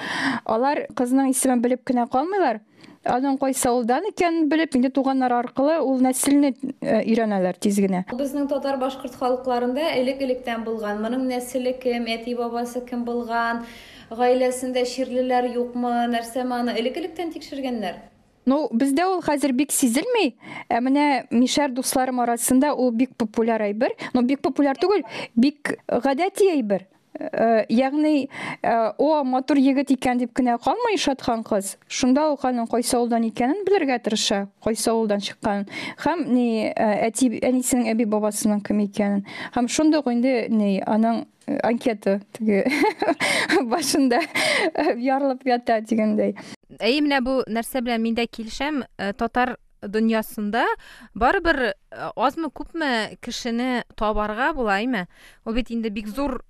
алар 0.45 0.87
кызның 0.97 1.31
исемен 1.31 1.63
белеп 1.63 1.85
кенә 1.89 2.09
калмыйлар 2.11 2.63
аның 3.09 3.39
кайсы 3.41 3.67
авылдан 3.69 4.07
икәнен 4.11 4.49
белеп 4.51 4.77
инде 4.79 4.91
туганнар 4.95 5.33
аркылы 5.35 5.79
ул 5.83 5.99
нәселне 6.05 6.53
өйрәнәләр 6.83 7.59
тиз 7.63 7.81
генә 7.83 8.05
безнең 8.13 8.47
татар 8.51 8.79
башкорт 8.79 9.17
халыкларында 9.19 9.89
элек 9.99 10.23
электән 10.23 10.63
булган 10.67 11.03
моның 11.03 11.27
нәселе 11.31 11.75
кем 11.83 12.07
әти 12.13 12.37
бабасы 12.39 12.85
кем 12.87 13.03
булган 13.09 13.65
гаиләсендә 14.11 14.87
чирлеләр 14.87 15.51
юкмы 15.57 15.93
нәрсәме 16.15 16.63
аны 16.63 16.79
элек 16.79 17.01
электән 17.03 17.35
тикшергәннәр 17.35 17.99
ну 18.47 18.69
бездә 18.71 19.09
ул 19.11 19.21
хәзер 19.23 19.55
бик 19.57 19.75
сизелми 19.75 20.33
ә 20.71 20.79
менә 20.83 21.27
мишәр 21.31 21.75
дусларым 21.75 22.23
арасында 22.23 22.73
ул 22.75 22.91
бик 22.95 23.17
популяр 23.19 23.63
әйбер 23.67 23.95
но 24.15 24.23
бик 24.23 24.43
популяр 24.43 24.79
түгел 24.79 25.03
бик 25.35 25.75
гадәти 25.89 26.51
әйбер 26.55 26.87
Э, 27.19 27.67
ягъни 27.69 28.31
э, 28.63 28.93
о 28.97 29.23
матур 29.25 29.59
егет 29.59 29.91
икән 29.93 30.19
дип 30.19 30.33
кенә 30.33 30.57
калмый 30.65 30.97
шатхан 30.97 31.43
кыз 31.45 31.77
шунда 31.87 32.31
ук 32.33 32.47
аның 32.49 32.71
кайсы 32.71 32.97
авылдан 32.97 33.27
икәнен 33.29 33.67
белергә 33.67 33.99
тырыша 34.01 34.47
кайсы 34.65 34.89
авылдан 34.89 35.21
чыкканын 35.21 35.67
һәм 36.01 36.25
ни 36.33 36.47
э, 36.73 36.73
әти 37.11 37.29
әнисенең 37.45 37.91
әби 37.93 38.07
бабасының 38.09 38.63
кем 38.65 38.81
икәнен 38.87 39.27
һәм 39.53 39.69
шундук 39.69 40.09
инде 40.09 40.49
ни 40.49 40.79
аның 40.81 41.27
анкета 41.63 42.23
теге 42.33 42.65
башында 43.73 44.23
ярылып 44.97 45.45
ята 45.47 45.83
дигәндәй. 45.85 46.33
Әйе 46.81 47.05
менә 47.05 47.21
бу 47.21 47.43
нәрсә 47.45 47.85
белән 47.85 48.01
мин 48.07 48.17
дә 48.17 48.25
килешәм. 48.25 48.87
Татар 49.21 49.59
дөньясында 49.83 50.65
барыбер 51.15 51.75
азмы 51.91 52.51
күпме 52.55 53.19
кешене 53.21 53.85
табарга 53.97 54.53
була 54.55 54.81
име 54.85 55.07
ул 55.45 55.55
бит 55.55 55.71
инде 55.71 55.91
бик 55.91 56.09
зур 56.09 56.43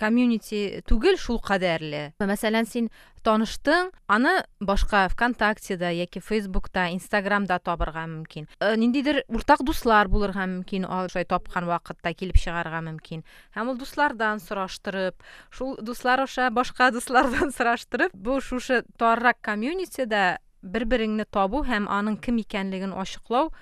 комьюнити 0.00 0.80
түгел 0.88 1.18
шул 1.20 1.38
кадәрле 1.44 2.14
мәсәлән 2.24 2.64
син 2.64 2.88
таныштың 3.26 3.90
аны 4.08 4.32
башка 4.64 5.02
вконтактеда 5.12 5.90
яки 5.92 6.22
фейсбукта 6.24 6.86
инстаграмда 6.94 7.58
табырга 7.60 8.06
мөмкин 8.08 8.48
ниндидер 8.80 9.24
уртак 9.28 9.60
дуслар 9.68 10.08
булырга 10.08 10.46
мөмкин 10.48 10.88
ошой 10.88 11.28
тапкан 11.28 11.68
вакытта 11.68 12.14
килеп 12.14 12.40
чыгарга 12.40 12.80
мөмкин 12.88 13.24
һәм 13.56 13.74
ул 13.74 13.76
дуслардан 13.76 14.40
сораштырып 14.40 15.20
шул 15.50 15.76
дуслар 15.82 16.24
аша 16.24 16.48
башка 16.48 16.90
дуслардан 16.94 17.52
сораштырып 17.52 18.16
бу 18.16 18.40
шушы 18.40 18.84
таррак 18.96 19.42
комьюнитида 19.42 20.38
бер 20.62 20.84
береңне 20.90 21.26
табу 21.30 21.62
һәм 21.66 21.86
аның 21.92 22.18
кем 22.24 22.38
икәнлеген 22.42 22.94
ачыклау 22.98 23.52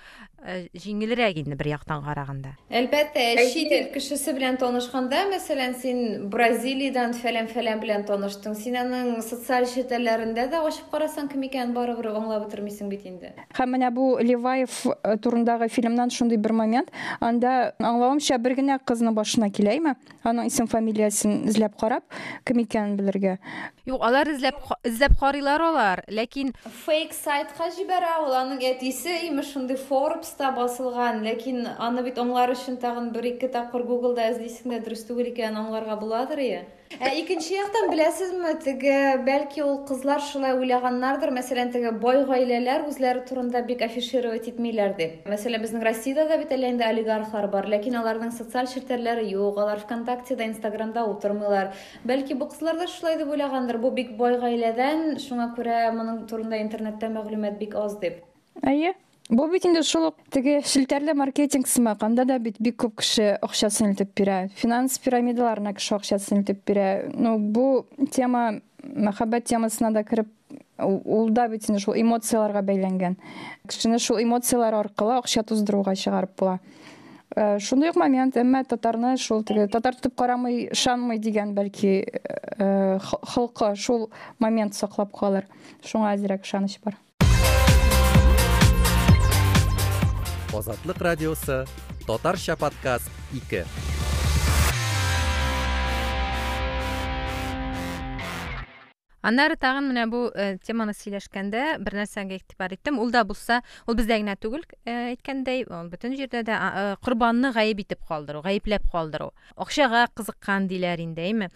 җиңелрәк 0.46 1.40
инде 1.40 1.56
бер 1.58 1.68
яктан 1.72 2.04
караганда 2.04 2.52
әлбәттә 2.70 3.24
чит 3.50 3.72
ил 3.74 3.86
кешесе 3.94 4.34
белән 4.36 4.58
танышканда 4.60 5.24
мәсәлән 5.32 5.74
син 5.80 6.28
бразилиядән 6.30 7.16
фәлән 7.18 7.48
фәлән 7.50 7.80
белән 7.82 8.04
таныштың 8.06 8.54
син 8.54 8.76
аның 8.78 9.22
социаль 9.26 9.66
челтәрләрендә 9.72 10.46
дә 10.52 10.60
ачып 10.68 10.92
карасаң 10.92 11.30
кем 11.32 11.46
икәнен 11.48 11.72
барыбер 11.74 12.12
аңлап 12.12 12.46
бетермисең 12.46 12.92
бит 12.92 13.08
инде 13.10 13.32
һәм 13.58 13.74
менә 13.74 13.90
бу 13.96 14.06
леваев 14.22 14.76
турындагы 15.24 15.68
фильмнан 15.72 16.14
шундый 16.14 16.38
бер 16.38 16.54
момент 16.54 16.92
анда 17.18 17.72
аңлавымча 17.80 18.38
бер 18.38 18.54
генә 18.60 18.78
кызның 18.86 19.16
башына 19.18 19.50
киләме 19.50 19.96
аның 20.22 20.52
исем 20.52 20.70
фамилиясын 20.70 21.48
эзләп 21.50 21.74
карап 21.80 22.04
кем 22.46 22.62
икәнен 22.62 22.94
белергә 23.00 23.38
юк 23.88 24.04
алар 24.04 24.30
эзләп 24.36 24.62
эзләп 24.86 25.18
карыйлар 25.18 25.66
алар 25.72 26.04
ләкин 26.12 26.54
фейк 26.86 27.14
сайтка 27.18 27.66
җибәрә 27.74 28.12
ул 28.22 28.34
аның 28.38 28.60
әтисе 28.68 29.14
имеш 29.26 29.48
шундый 29.54 29.78
форбста 29.88 30.52
басылган 30.54 31.24
ләкин 31.24 31.64
аны 31.86 32.04
бит 32.06 32.20
аңлар 32.22 32.52
өчен 32.52 32.76
тагын 32.84 33.08
бер 33.16 33.26
ике 33.32 33.48
тапкыр 33.56 33.82
гуглда 33.88 34.28
эзлисең 34.30 34.70
дә 34.74 34.78
дөрес 34.84 35.02
түгел 35.08 35.32
икәнен 35.32 35.58
аңларга 35.64 35.96
буладыр 36.02 36.42
ие 36.44 36.60
ә 37.01 37.09
икенче 37.17 37.55
яктан 37.55 37.87
беләсезме 37.91 38.51
теге 38.63 38.95
бәлки 39.25 39.63
ул 39.63 39.77
кызлар 39.89 40.21
шулай 40.21 40.57
уйлаганнардыр 40.59 41.31
мәсәлән 41.33 41.71
теге 41.73 41.91
бай 42.03 42.23
гаиләләр 42.29 42.87
үзләре 42.89 43.23
турында 43.29 43.61
бик 43.69 43.81
афишировать 43.87 44.49
итмиләр 44.51 44.95
дип 44.99 45.27
мәсәлән 45.31 45.63
безнең 45.65 45.85
россиядә 45.87 46.27
дә 46.29 46.39
бит 46.43 46.51
әле 46.57 46.71
инде 46.73 46.87
олигархлар 46.87 47.47
бар 47.53 47.69
ләкин 47.73 47.97
аларның 48.01 48.33
социаль 48.37 48.69
челтәрләре 48.73 49.27
юк 49.31 49.61
алар 49.63 49.81
вконтактеда 49.85 50.49
инстаграмда 50.51 51.05
утырмыйлар 51.13 51.71
бәлки 52.03 52.37
бу 52.37 52.49
кызлар 52.51 52.77
да 52.81 52.89
шулай 52.91 53.17
дип 53.21 53.31
уйлагандыр 53.31 53.79
бу 53.81 53.93
бик 53.95 54.17
бай 54.19 54.37
гаиләдән 54.43 55.15
шуңа 55.25 55.53
күрә 55.57 55.87
моның 55.95 56.25
турында 56.29 56.59
интернетта 56.65 57.09
мәгълүмат 57.15 57.57
бик 57.63 57.79
аз 57.85 57.97
дип 58.03 58.21
әйе 58.67 58.93
Бу 59.30 59.48
бит 59.50 59.66
инде 59.66 59.82
шул 59.82 60.08
ук 60.08 60.20
теге 60.30 60.60
челтәрле 60.62 61.14
маркетинг 61.14 61.66
сымак 61.66 62.02
анда 62.06 62.24
да 62.24 62.38
бит 62.38 62.60
бик 62.60 62.78
күп 62.84 63.00
кеше 63.00 63.34
акчасын 63.42 63.90
илтеп 63.90 64.14
бирә 64.14 64.48
финанс 64.54 64.98
пирамидаларына 64.98 65.74
кеше 65.74 65.96
акчасын 65.96 66.40
илтеп 66.42 66.62
бирә 66.68 67.10
ну 67.14 67.38
бу 67.38 67.86
тема 68.12 68.60
мәхәббәт 68.86 69.48
темасына 69.50 69.90
да 69.92 70.04
кереп 70.04 70.30
ул 70.78 71.30
да 71.30 71.48
бит 71.48 71.68
инде 71.68 71.80
шул 71.80 71.96
эмоцияларга 71.96 72.62
бәйләнгән. 72.62 73.16
Кешене 73.68 73.98
шул 73.98 74.20
эмоциялар 74.22 74.74
аркылы 74.74 75.16
акча 75.18 75.42
туздыруга 75.42 75.94
чыгарып 75.96 76.36
була. 76.38 76.58
Шундый 77.60 77.90
ук 77.90 77.96
момент 77.96 78.36
әмма 78.36 78.62
татарны 78.64 79.16
шул 79.18 79.42
теге 79.44 79.66
татар 79.68 79.96
тотып 79.96 80.14
карамый 80.16 80.68
ышанмый 80.72 81.18
дигән 81.18 81.54
бәлки 81.56 82.04
холкы 83.32 83.74
шул 83.74 84.10
момент 84.38 84.74
саклап 84.74 85.16
калыр. 85.16 85.48
Шуңа 85.84 86.14
әзрәк 86.14 86.46
ышаныч 86.46 86.78
бар. 86.84 87.00
азатлык 90.55 90.97
радиосы 91.01 91.65
татарча 92.05 92.55
подкаст 92.55 93.09
2 93.31 93.65
аннары 99.26 99.56
тагын 99.58 99.88
менә 99.90 100.06
бу 100.10 100.20
э, 100.30 100.56
теманы 100.62 100.94
сөйләшкәндә 100.96 101.64
бер 101.82 101.98
нәрсәгә 102.00 102.38
игътибар 102.38 102.76
иттем. 102.76 103.00
Ул 103.02 103.10
да 103.14 103.24
булса 103.26 103.62
ул 103.86 103.98
бездә 103.98 104.20
генә 104.22 104.36
түгел 104.38 104.62
э, 104.84 105.14
әйткәндәй 105.14 105.66
ул 105.66 105.90
бөтен 105.90 106.14
җирдә 106.18 106.44
дә 106.46 106.56
э, 106.56 106.84
корбанны 107.02 107.52
гаеп 107.56 107.82
итеп 107.82 108.04
калдыру 108.06 108.44
гаепләп 108.46 108.86
калдыру. 108.92 109.32
Акчага 109.56 110.06
кызыккан 110.14 110.68
диләр 110.70 111.02
инде 111.02 111.26
әйме? 111.26 111.50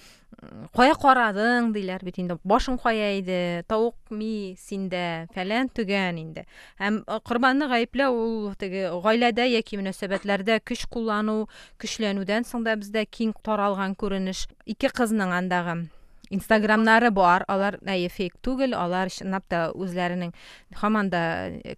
Кая 0.74 0.94
карадың 0.96 1.70
диләр 1.74 2.02
бит 2.06 2.18
инде. 2.22 2.38
Башың 2.48 2.78
кая 2.80 3.12
иде 3.18 3.62
тавык 3.68 4.14
ми 4.14 4.56
синдә 4.58 5.28
фәлән 5.34 5.68
төгән 5.76 6.20
инде. 6.22 6.46
Һәм 6.80 7.02
корбанны 7.26 7.68
гаепләү 7.70 8.16
ул 8.24 8.50
теге 8.58 8.88
гаиләдә 9.04 9.46
яки 9.50 9.78
мөнәсәбәтләрдә 9.82 10.60
көч 10.64 10.86
куллану 10.90 11.44
көчләнүдән 11.82 12.48
соң 12.48 12.66
да 12.66 12.78
бездә 12.80 13.04
киң 13.06 13.36
таралган 13.44 13.98
күренеш. 13.98 14.46
Ике 14.64 14.88
кызның 14.88 15.34
андагы. 15.42 15.82
Инстаграмнары 16.30 17.10
бар. 17.14 17.44
Алар 17.50 17.78
әйе 17.86 18.08
фейк 18.12 18.36
түгел. 18.44 18.74
Алар 18.78 19.10
чынлап 19.10 19.46
та 19.50 19.68
үзләренең 19.74 20.32
һаман 20.80 21.10
да 21.10 21.22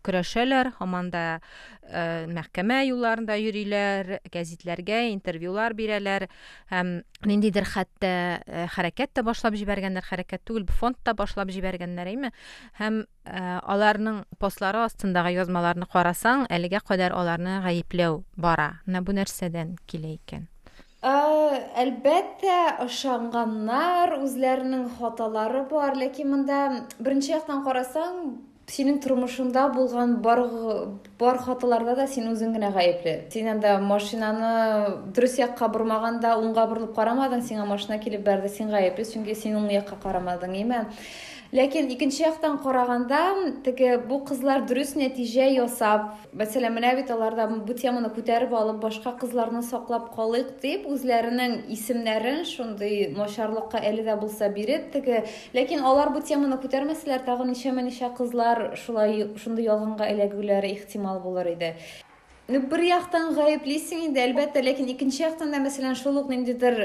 көрәшәләр 0.04 0.74
һаман 0.78 1.10
да 1.12 1.24
э, 1.88 2.26
мәхкәмә 2.28 2.82
юлларында 2.86 3.38
йөриләр 3.40 4.20
гәзитләргә 4.32 5.02
интервьюлар 5.12 5.74
бирәләр. 5.78 6.28
Һәм 6.72 6.94
ниндидер 7.28 7.66
хәтта 7.72 8.12
э, 8.44 8.66
хәрәкәт 8.76 9.16
тә 9.16 9.26
башлап 9.26 9.56
җибәргәннәр 9.56 10.06
хәрәкәт 10.06 10.44
түгел 10.44 10.68
фонд 10.68 11.00
та 11.02 11.16
башлап 11.16 11.50
җибәргәннәр 11.54 12.12
әйме? 12.12 12.32
Һәм 12.78 13.02
э, 13.02 13.42
аларның 13.62 14.24
постлары 14.38 14.84
астындагы 14.84 15.34
язмаларны 15.38 15.88
карасаң 15.88 16.46
әлегә 16.52 16.84
кадәр 16.84 17.16
аларны 17.16 17.60
гаепләү 17.64 18.22
бара. 18.36 18.82
Менә 18.86 19.06
бу 19.06 19.16
нәрсәдән 19.16 19.78
килә 19.88 20.18
икән? 20.18 20.51
Әлбәттә 21.02 22.58
ышанганнар 22.84 24.20
үзләренең 24.20 24.86
хаталары 25.00 25.64
бар 25.70 25.96
ләкин 25.98 26.30
монда 26.30 26.58
беренче 27.00 27.32
яктан 27.34 27.64
карасаң 27.66 28.20
синең 28.70 29.00
тормышыңда 29.02 29.64
булган 29.74 30.14
бар 30.22 30.44
бар 31.18 31.40
хаталарда 31.42 31.96
да 31.98 32.06
син 32.06 32.30
үзең 32.30 32.54
генә 32.54 32.70
гаепле. 32.76 33.16
Син 33.34 33.50
анда 33.50 33.74
машинаны 33.82 34.52
дөрес 35.16 35.40
якка 35.42 35.68
бормаганда 35.68 36.36
уңга 36.38 36.68
борылып 36.70 36.94
карамадың 36.94 37.66
машина 37.66 37.98
килеп 37.98 38.22
бәрде 38.22 38.48
син 38.48 38.70
гаепле 38.70 39.04
чөнки 39.04 39.34
син 39.34 39.58
уң 39.58 39.70
якка 39.72 39.96
карамадың 39.96 40.54
име 40.54 40.86
ләкин 41.52 41.90
икенче 41.92 42.22
яктан 42.24 42.54
караганда 42.64 43.18
теге 43.64 43.98
бу 44.08 44.22
кызлар 44.24 44.62
дөрес 44.68 44.94
нәтиҗә 44.96 45.50
ясап 45.52 46.06
мәсәлән 46.32 46.72
менә 46.78 46.94
бит 46.96 47.10
алар 47.12 47.34
да 47.36 47.44
бу 47.52 47.74
теманы 47.76 48.08
күтәреп 48.16 48.54
алып 48.56 48.78
башка 48.80 49.12
кызларны 49.20 49.60
саклап 49.66 50.06
калыйк 50.16 50.54
дип 50.62 50.86
үзләренең 50.88 51.58
исемнәрен 51.76 52.46
шундый 52.48 53.10
начарлыкка 53.18 53.82
әле 53.90 54.06
дә 54.06 54.16
булса 54.22 54.48
биреп 54.48 54.88
теге 54.94 55.26
ләкин 55.52 55.84
алар 55.90 56.14
бу 56.16 56.24
теманы 56.24 56.56
күтәрмәсәләр 56.62 57.26
тагын 57.28 57.52
ничәмә 57.52 57.84
ничә 57.90 58.08
кызлар 58.16 58.70
шулай 58.86 59.28
шундый 59.36 59.68
ялганга 59.68 60.08
эләгүләре 60.08 60.72
ихтимал 60.72 61.20
ну 62.50 62.58
бер 62.66 62.82
яктан 62.82 63.28
гаеплисең 63.36 64.00
инде 64.08 64.22
әлбәттә 64.24 64.62
ләкин 64.66 64.88
икенче 64.92 65.22
яктан 65.22 65.52
да 65.54 65.60
мәсәлән 65.62 65.94
шул 65.98 66.16
ук 66.18 66.30
ниндидер 66.32 66.78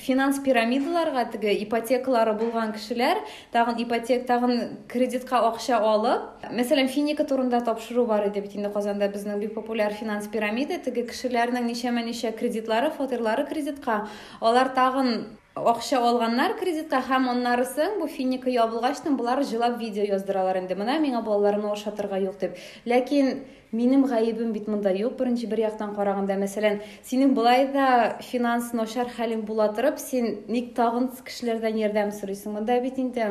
финанс 0.00 0.38
пирамидаларга 0.44 1.26
теге 1.34 1.52
ипотекалары 1.64 2.32
булган 2.40 2.72
кешеләр 2.72 3.20
тагын 3.52 3.82
ипотек 3.84 4.24
тагын 4.30 4.78
кредитка 4.88 5.42
акча 5.50 5.82
алып 5.92 6.46
мәсәлән 6.48 6.88
финика 6.88 7.26
турында 7.28 7.60
тапшыру 7.66 8.06
бар 8.08 8.30
иде 8.30 8.40
бит 8.40 8.56
инде 8.56 8.72
казанда 8.72 9.10
безнең 9.12 9.42
бик 9.42 9.52
популяр 9.54 9.92
финанс 9.92 10.30
пирамида 10.32 10.80
теге 10.86 11.04
кешеләрнең 11.10 11.68
ничәмә 11.68 12.06
ничә 12.08 12.32
кредитлары 12.38 12.90
фатирлары 12.96 13.44
кредитка 13.52 14.06
алар 14.40 14.72
тагын 14.72 15.28
акча 15.66 15.98
алганнар 15.98 16.54
кредитка 16.58 17.00
һәм 17.04 17.28
аннарысын 17.32 17.98
бу 18.00 18.06
финика 18.08 18.50
ябылгачтын 18.50 19.16
булар 19.18 19.42
җылап 19.42 19.78
видео 19.80 20.04
яздыралар 20.06 20.60
инде 20.60 20.76
менә 20.78 20.98
миңа 21.02 21.22
балаларымны 21.26 21.72
ашатырга 21.72 22.20
юк 22.22 22.38
дип 22.40 22.58
ләкин 22.86 23.40
минем 23.72 24.04
гаебем 24.04 24.52
бит 24.52 24.68
монда 24.68 24.90
юк 24.92 25.18
беренче 25.18 25.46
бер 25.46 25.60
яктан 25.60 25.94
караганда 25.94 26.38
мәсәлән 26.40 26.80
синең 27.04 27.34
болай 27.34 27.66
да 27.72 28.18
финанс 28.24 28.72
начар 28.72 29.08
хәлең 29.12 29.44
була 29.44 29.68
торып 29.76 29.98
син 30.00 30.38
ник 30.48 30.74
тагын 30.74 31.10
кешеләрдән 31.24 31.76
ярдәм 31.76 32.12
сорыйсың 32.12 32.56
монда 32.56 32.80
бит 32.80 32.98
инде 32.98 33.28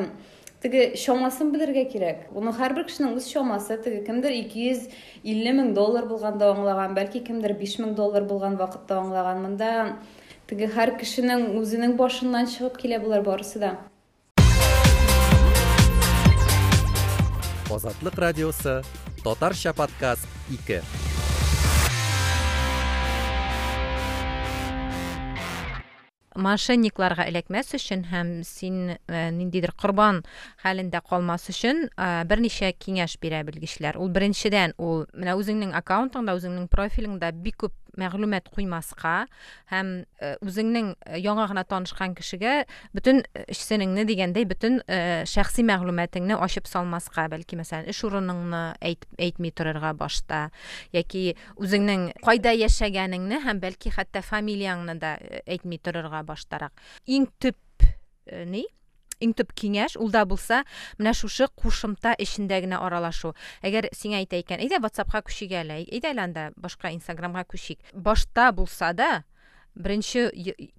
теге 0.61 0.93
чамасын 0.97 1.49
белергә 1.53 1.87
кирәк 1.89 2.29
уның 2.37 2.53
һәрбер 2.59 2.85
кешенең 2.85 3.17
үз 3.17 3.31
чамасы 3.31 3.79
теге 3.81 4.03
кемдер 4.05 4.35
ике 4.37 4.69
йөз 4.69 4.87
илле 5.23 5.53
мең 5.57 5.73
доллар 5.73 6.05
булганда 6.05 6.53
аңлаган 6.53 6.93
бәлки 6.97 7.23
кемдер 7.25 7.57
биш 7.57 7.79
мең 7.81 7.95
доллар 7.97 8.29
булган 8.29 8.57
вакытта 8.61 9.01
аңлаган 9.01 9.41
монда 9.41 9.73
теге 10.49 10.69
һәр 10.77 10.97
кешенең 11.01 11.57
үзенең 11.59 11.97
башыннан 11.97 12.45
чыгып 12.45 12.77
килә 12.81 13.01
булар 13.03 13.25
барысы 13.25 13.59
да. 13.59 13.75
Азатлык 17.69 18.17
радиосы 18.17 18.81
татарча 19.27 19.73
подкаст 19.73 20.27
2 20.47 20.81
мошенникларга 26.37 27.25
эләкмәс 27.27 27.73
өчен 27.75 28.05
һәм 28.07 28.29
син 28.47 28.93
э, 28.93 29.31
ниндидер 29.35 29.73
корбан 29.75 30.21
хәлендә 30.63 31.01
калмас 31.09 31.49
өчен 31.51 31.89
э, 31.89 32.23
берничә 32.29 32.71
киңәш 32.77 33.17
бирә 33.19 33.41
белгечләр. 33.47 33.97
Ул 33.99 34.13
беренчедән 34.13 34.77
ул 34.77 35.03
менә 35.17 35.35
үзеңнең 35.41 35.73
аккаунтыңда 35.81 36.37
үзеңнең 36.37 36.69
профилеңдә 36.71 37.33
бик 37.33 37.65
күп 37.65 37.75
мәгълүмат 37.99 38.49
куймаска 38.53 39.27
һәм 39.71 39.91
э, 40.21 40.33
үзеңнең 40.45 40.93
яңа 41.23 41.47
гына 41.51 41.63
танышкан 41.67 42.15
кешегә 42.17 42.63
бөтен 42.97 43.23
эшсенеңне 43.47 44.05
дигәндәй 44.09 44.47
бөтен 44.49 44.79
шәхси 45.27 45.65
мәгълүматыңны 45.67 46.37
ачып 46.47 46.69
салмаска 46.69 47.27
бәлки 47.31 47.59
мәсәлән 47.59 47.89
эш 47.91 48.03
урыныңны 48.07 48.63
әйтми 48.81 49.51
торырга 49.51 49.93
башта 49.97 50.47
яки 50.95 51.35
үзеңнең 51.57 52.11
кайда 52.23 52.53
яшәгәнеңне 52.55 53.41
һәм 53.45 53.61
бәлки 53.63 53.93
хәтта 53.93 54.23
фамилияңны 54.25 54.97
да 55.01 55.17
әйтми 55.45 55.81
торырга 55.81 56.23
баштарак 56.27 56.73
иң 57.05 57.29
төп 57.39 57.57
ни? 58.45 58.65
Иң 59.23 59.33
төп 59.37 59.53
киңәш 59.57 59.97
ул 59.97 60.11
да 60.13 60.25
булса 60.25 60.63
менә 60.97 61.13
шушы 61.17 61.47
кушымта 61.55 62.15
эчендә 62.19 62.61
генә 62.65 62.81
аралашу. 62.83 63.33
Әгәр 63.65 63.89
сиңа 63.93 64.21
әйтә 64.21 64.41
икән 64.43 64.61
әйдә 64.65 64.81
ватсапка 64.83 65.23
күчик 65.25 65.55
әле 65.61 65.81
әйдә 65.85 66.13
әле 66.13 66.25
анда 66.27 66.49
башка 66.55 66.91
инстаграмга 66.93 67.45
күчик. 67.45 67.79
Башта 67.93 68.51
булса 68.51 68.93
да 68.93 69.23
беренче 69.77 70.27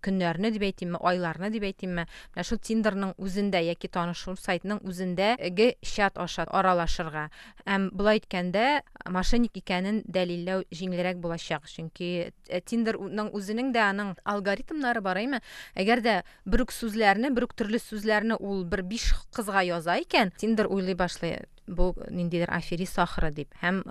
көннәрне 0.05 0.51
дип 0.55 0.65
әйтимме 0.69 1.01
айларны 1.01 1.51
дип 1.55 1.65
әйтимме? 1.69 2.07
Менә 2.35 2.45
шул 2.47 2.61
тиндерның 2.63 3.15
үзендә 3.19 3.63
яки 3.65 3.89
танышу 3.89 4.35
сайтының 4.39 4.83
үзендәге 4.87 5.71
чат 5.83 6.19
аша 6.19 6.47
аралашырга. 6.49 7.29
Һәм 7.67 7.91
болай 7.97 8.21
әйткәндә 8.21 8.67
мошенник 9.15 9.59
икәнен 9.61 10.03
дәлилләү 10.07 10.67
җиңелрәк 10.75 11.21
булачак. 11.23 11.69
Чөнки 11.69 12.31
тиндерның 12.69 13.33
үзенең 13.37 13.73
дә 13.75 13.85
аның 13.91 14.15
алгоритмнары 14.25 15.03
бар 15.05 15.23
әйме? 15.23 15.43
Әгәр 15.79 16.03
дә 16.05 16.17
бер 16.45 16.65
үк 16.67 16.75
сүзләрне 16.75 17.31
бер 17.35 17.49
үк 17.49 17.55
төрле 17.59 17.81
сүзләрне 17.83 18.39
ул 18.41 18.65
бер 18.65 18.83
биш 18.83 19.13
кызга 19.35 19.63
яза 19.67 19.99
икән 20.01 20.33
тиндер 20.39 20.71
уйлый 20.71 20.99
башлый 20.99 21.39
бу 21.69 21.95
ниндидер 22.11 22.51
аферист 22.51 22.99
ахры 22.99 23.31
дип. 23.31 23.53
Һәм 23.63 23.83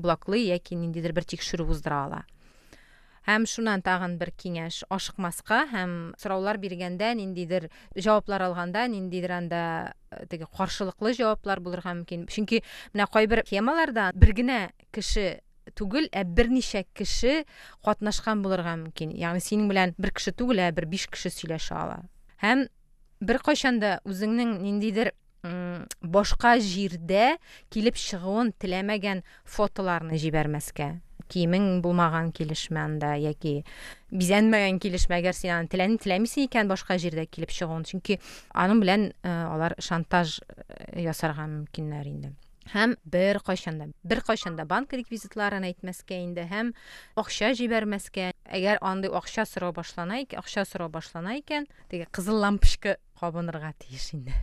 блоклый 0.00 0.48
яки 0.48 0.74
ниндидер 0.74 1.12
бер 1.12 1.28
тикшерү 1.28 1.68
уздыра 1.68 2.04
ала. 2.06 2.24
Һәм 3.28 3.44
шуннан 3.44 3.82
тагын 3.84 4.14
бер 4.16 4.30
киңәш 4.40 4.86
ашыкмаска 4.94 5.66
һәм 5.68 5.90
сораулар 6.16 6.56
биргәндә 6.62 7.10
ниндидер 7.18 7.66
җаваплар 7.92 8.46
алганда 8.46 8.86
ниндидер 8.88 9.34
анда 9.36 9.60
э, 10.10 10.24
теге 10.32 10.48
каршылыклы 10.48 11.12
җаваплар 11.12 11.60
булырга 11.60 11.92
мөмкин. 11.92 12.24
Чөнки 12.32 12.62
менә 12.94 13.08
кайбер 13.12 13.44
темаларда 13.44 14.08
бер 14.14 14.32
генә 14.32 14.58
кеше 14.96 15.42
түгел 15.76 16.08
ә 16.08 16.24
берничә 16.24 16.86
кеше 16.96 17.44
катнашкан 17.84 18.40
булырга 18.40 18.78
мөмкин. 18.80 19.12
Ягъни 19.12 19.44
синең 19.44 19.68
белән 19.68 19.94
бер 20.00 20.16
кеше 20.16 20.32
түгел 20.32 20.64
ә 20.64 20.72
бер 20.72 20.88
биш 20.88 21.04
кеше 21.12 21.28
сөйләшә 21.28 21.76
ала. 21.76 22.00
Һәм 22.40 22.64
беркайчан 23.20 23.80
да 23.82 23.98
үзеңнең 24.08 24.56
ниндидер 24.62 25.12
башка 25.42 26.56
җирдә 26.58 27.36
килеп 27.70 27.96
чыгуын 27.96 28.52
теләмәгән 28.58 29.22
фотоларны 29.44 30.18
җибәрмәскә 30.18 30.96
киемең 31.28 31.80
булмаган 31.84 32.32
килешмә 32.32 32.82
анда 32.88 33.12
яки 33.20 33.62
бизәнмәгән 34.10 34.80
килешмә 34.82 35.20
әгәр 35.20 35.36
син 35.36 35.54
аны 35.54 35.70
теләни 35.72 36.00
теләмисең 36.00 36.48
икән 36.48 36.70
башка 36.70 36.96
җирдә 37.00 37.26
килеп 37.28 37.52
чыгуын 37.54 37.84
чөнки 37.88 38.18
аның 38.54 38.82
белән 38.82 39.08
э, 39.12 39.28
алар 39.28 39.76
шантаж 39.78 40.40
э, 40.40 41.02
ясарга 41.04 41.46
мөмкиннәр 41.46 42.08
инде. 42.08 42.32
Һәм 42.72 42.96
бер 43.08 43.40
кайчанда 43.44 43.88
бер 44.04 44.20
кайчанда 44.24 44.66
банк 44.68 44.92
реквизитларын 44.92 45.64
әйтмәскә 45.68 46.18
инде 46.20 46.44
һәм 46.50 46.74
акча 47.16 47.54
җибәрмәскә 47.56 48.32
әгәр 48.44 48.82
андый 48.84 49.12
акча 49.12 49.46
сорау 49.48 49.72
башлана 49.76 50.20
икән 50.24 50.42
акча 50.42 50.66
сорау 50.68 50.92
башлана 50.92 51.38
икән 51.40 51.68
теге 51.88 52.08
кызыл 52.12 52.40
лампочка 52.44 52.98
кабынырга 53.20 53.72
тиеш 53.80 54.12
инде. 54.12 54.36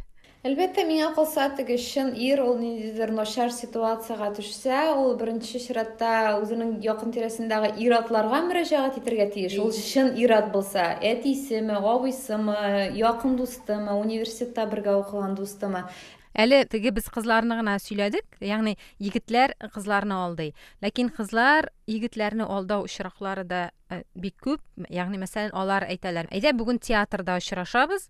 Әлбәттә, 0.45 0.83
миңа 0.85 1.07
калса, 1.15 1.47
теге 1.57 1.73
чын 1.81 2.11
ир 2.21 2.43
ул 2.43 2.59
ниндидер 2.59 3.09
начар 3.17 3.49
ситуацияга 3.49 4.27
төшсә, 4.37 4.91
ул 4.93 5.15
беренче 5.17 5.57
чиратта 5.57 6.35
үзенең 6.37 6.75
якын 6.85 7.09
тирәсендәге 7.15 7.71
ир-атларга 7.81 8.43
мөрәҗәгать 8.45 8.99
итәргә 8.99 9.25
тиеш. 9.33 9.55
Ул 9.57 9.73
чын 9.73 10.11
ир-ат 10.21 10.51
булса, 10.53 10.83
әтисеме, 11.01 11.79
абыйсымы, 11.81 12.59
якын 12.93 13.33
дустымы, 13.39 13.97
университетта 13.97 14.67
бергә 14.69 14.99
укыган 14.99 15.33
дустымы. 15.33 15.87
әле 16.35 16.65
теге 16.67 16.91
без 16.91 17.05
кызларны 17.07 17.55
гына 17.55 17.77
сөйләдек 17.79 18.37
ягъни 18.43 18.75
егетләр 18.99 19.53
кызларны 19.71 20.17
алдый 20.19 20.49
ләкин 20.83 21.07
кызлар 21.15 21.69
егетләрне 21.87 22.43
алдау 22.43 22.83
очраклары 22.89 23.45
да 23.47 23.61
э, 23.89 24.01
бик 24.15 24.35
күп 24.43 24.59
ягъни 24.89 25.21
мәсәлән 25.21 25.55
алар 25.55 25.87
әйтәләр 25.87 26.27
әйдә 26.35 26.51
бүген 26.59 26.81
театрда 26.83 27.37
очрашабыз 27.39 28.09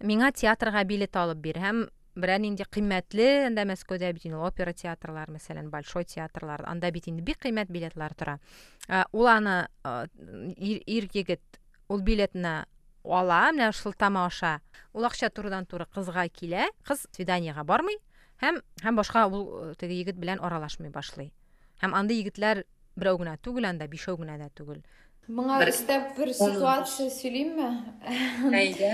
миңа 0.00 0.30
театрга 0.32 0.84
билет 0.84 1.16
алып 1.16 1.40
бир 1.44 1.60
һәм 1.60 1.86
берәр 2.20 2.40
нинди 2.42 2.64
кыйммәтле 2.66 3.46
анда 3.46 3.64
мәскәүдә 3.68 4.10
бит 4.16 4.26
инде 4.26 4.40
опера 4.40 4.72
театрлар 4.74 5.30
мәсәлән 5.30 5.70
большой 5.70 6.04
театрлар 6.04 6.64
анда 6.68 6.90
бит 6.90 7.08
инде 7.08 7.22
бик 7.22 7.38
кыйммәт 7.42 7.70
билетлар 7.70 8.14
тора. 8.14 8.38
Э, 8.88 9.04
ул 9.12 9.28
аны 9.28 9.68
э, 9.84 10.06
ир 10.56 11.08
егет 11.12 11.60
ул 11.88 12.02
билетны 12.02 12.64
ала 13.04 13.40
менә 13.52 13.70
шул 13.72 13.92
тамаша 13.92 14.60
ул 14.92 15.04
акча 15.04 15.30
турыдан 15.30 15.66
туры 15.66 15.86
кызга 15.86 16.26
килә 16.28 16.68
кыз 16.84 17.06
свиданиега 17.12 17.64
бармый 17.64 17.96
һәм 18.42 18.60
һәм 18.82 18.96
башка 18.96 19.26
ул 19.26 19.74
теге 19.78 20.00
егет 20.00 20.16
белән 20.16 20.40
аралашмый 20.40 20.90
башлый. 20.90 21.32
Һәм 21.80 21.94
андый 21.94 22.20
егетләр 22.20 22.64
берәү 22.96 23.20
генә 23.22 23.36
түгел 23.44 23.68
анда 23.68 23.86
бишәү 23.88 24.18
генә 24.20 24.38
дә 24.40 24.50
түгел. 24.56 24.82
Моңа 25.30 25.60
өстәп 25.62 26.16
бер 26.18 26.32
ситуация 26.34 27.06
сөйлеймме? 27.14 27.68
Әйдә. 28.50 28.88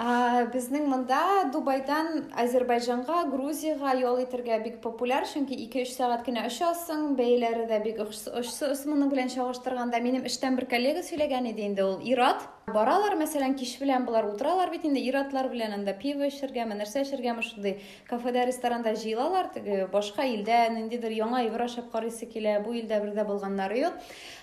Безнең 0.54 0.86
монда 0.86 1.50
Дубайдан 1.50 2.28
Азербайҗанга, 2.38 3.24
Грузияга 3.32 3.96
ял 3.98 4.20
итәргә 4.22 4.60
бик 4.62 4.78
популяр, 4.84 5.26
чөнки 5.26 5.58
2-3 5.58 5.90
сәгать 5.96 6.22
кенә 6.28 6.46
очасың, 6.46 7.16
бәяләре 7.18 7.66
дә 7.72 7.80
бик 7.82 7.98
охшас. 8.06 8.84
Моның 8.86 9.10
белән 9.10 9.32
чагыштырганда 9.34 9.98
минем 10.04 10.30
эштән 10.30 10.60
бер 10.60 10.68
коллега 10.70 11.02
сөйләгән 11.06 11.50
иде 11.50 11.66
инде 11.66 11.86
ул 11.88 11.98
Ират. 12.06 12.46
Баралар, 12.74 13.16
мәсәлән, 13.18 13.54
кич 13.58 13.76
белән 13.80 14.04
булар 14.06 14.26
утыралар 14.30 14.70
бит 14.70 14.84
инде 14.84 15.00
Иратлар 15.02 15.48
белән 15.52 15.74
анда 15.78 15.94
пиво 15.98 16.26
эчәргәме, 16.28 16.76
нәрсә 16.78 17.04
эчәргәме 17.04 17.42
шундый 17.42 17.80
кафеда, 18.08 18.44
ресторанда 18.48 18.94
җыелалар, 18.94 19.50
теге 19.54 19.86
башка 19.92 20.26
илдә 20.26 20.68
ниндидер 20.74 21.12
яңа 21.12 21.44
ибра 21.46 21.66
ашап 21.70 21.90
карыйсы 21.92 22.26
килә, 22.30 22.58
бу 22.64 22.74
илдә 22.78 23.00
бердә 23.02 23.24
булганнары 23.28 23.84
юк. 23.86 23.98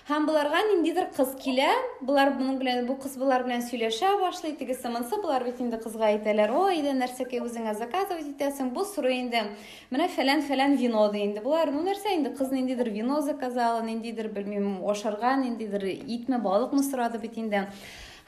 Һәм 0.08 0.24
буларга 0.24 0.62
ниндидер 0.70 1.10
кыз 1.12 1.34
килә, 1.42 1.68
булар 2.00 2.30
моның 2.32 2.56
белән 2.62 2.86
бу 2.88 2.94
кыз 2.96 3.18
булар 3.20 3.42
белән 3.44 3.60
сөйләшә 3.66 4.14
башлый, 4.22 4.54
тегесе 4.56 4.88
монсы 4.88 5.20
булар 5.20 5.44
бит 5.44 5.60
инде 5.60 5.76
кызга 5.76 6.08
әйтәләр, 6.08 6.54
"О, 6.56 6.70
иде 6.72 6.94
нәрсәкә 6.96 7.42
үзеңә 7.44 7.74
заказывать 7.76 8.24
итәсең, 8.32 8.72
бу 8.72 8.84
сорый 8.84 9.20
инде. 9.20 9.42
Менә 9.90 10.08
фәлән 10.08 10.42
фәлән 10.48 10.76
вино 10.80 11.12
ди 11.12 11.18
инде. 11.26 11.40
Булар 11.40 11.70
ну 11.70 11.84
нәрсә 11.84 12.16
инде 12.16 12.30
кыз 12.30 12.50
ниндидер 12.50 12.88
вино 12.88 13.20
заказала, 13.20 13.82
ниндидер 13.82 14.28
белмим, 14.28 14.82
ашарга, 14.88 15.36
ниндидер 15.36 15.84
итме, 15.84 16.38
балыкмы 16.38 16.82
сорады 16.82 17.18
бит 17.18 17.36
инде. 17.36 17.68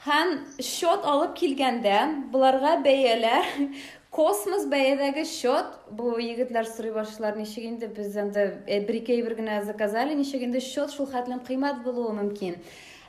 Һәм 0.01 0.31
счет 0.65 1.03
алып 1.05 1.35
килгәндә, 1.37 1.97
буларга 2.33 2.77
бәяләр. 2.81 3.49
Космос 4.17 4.65
бәядәге 4.71 5.23
счет 5.29 5.75
бу 5.95 6.15
егетләр 6.19 6.65
сорый 6.67 6.91
башлар 6.95 7.37
ничек 7.37 7.67
инде 7.69 7.87
без 7.87 8.17
анда 8.17 8.47
бер 8.65 8.97
ике 8.97 9.13
әйбер 9.15 9.37
генә 9.37 9.61
заказали 9.63 10.17
ничек 10.17 10.43
счет 10.59 10.91
шул 10.91 11.07
хәтлем 11.13 11.39
кыйммәт 11.47 11.85
булуы 11.85 12.11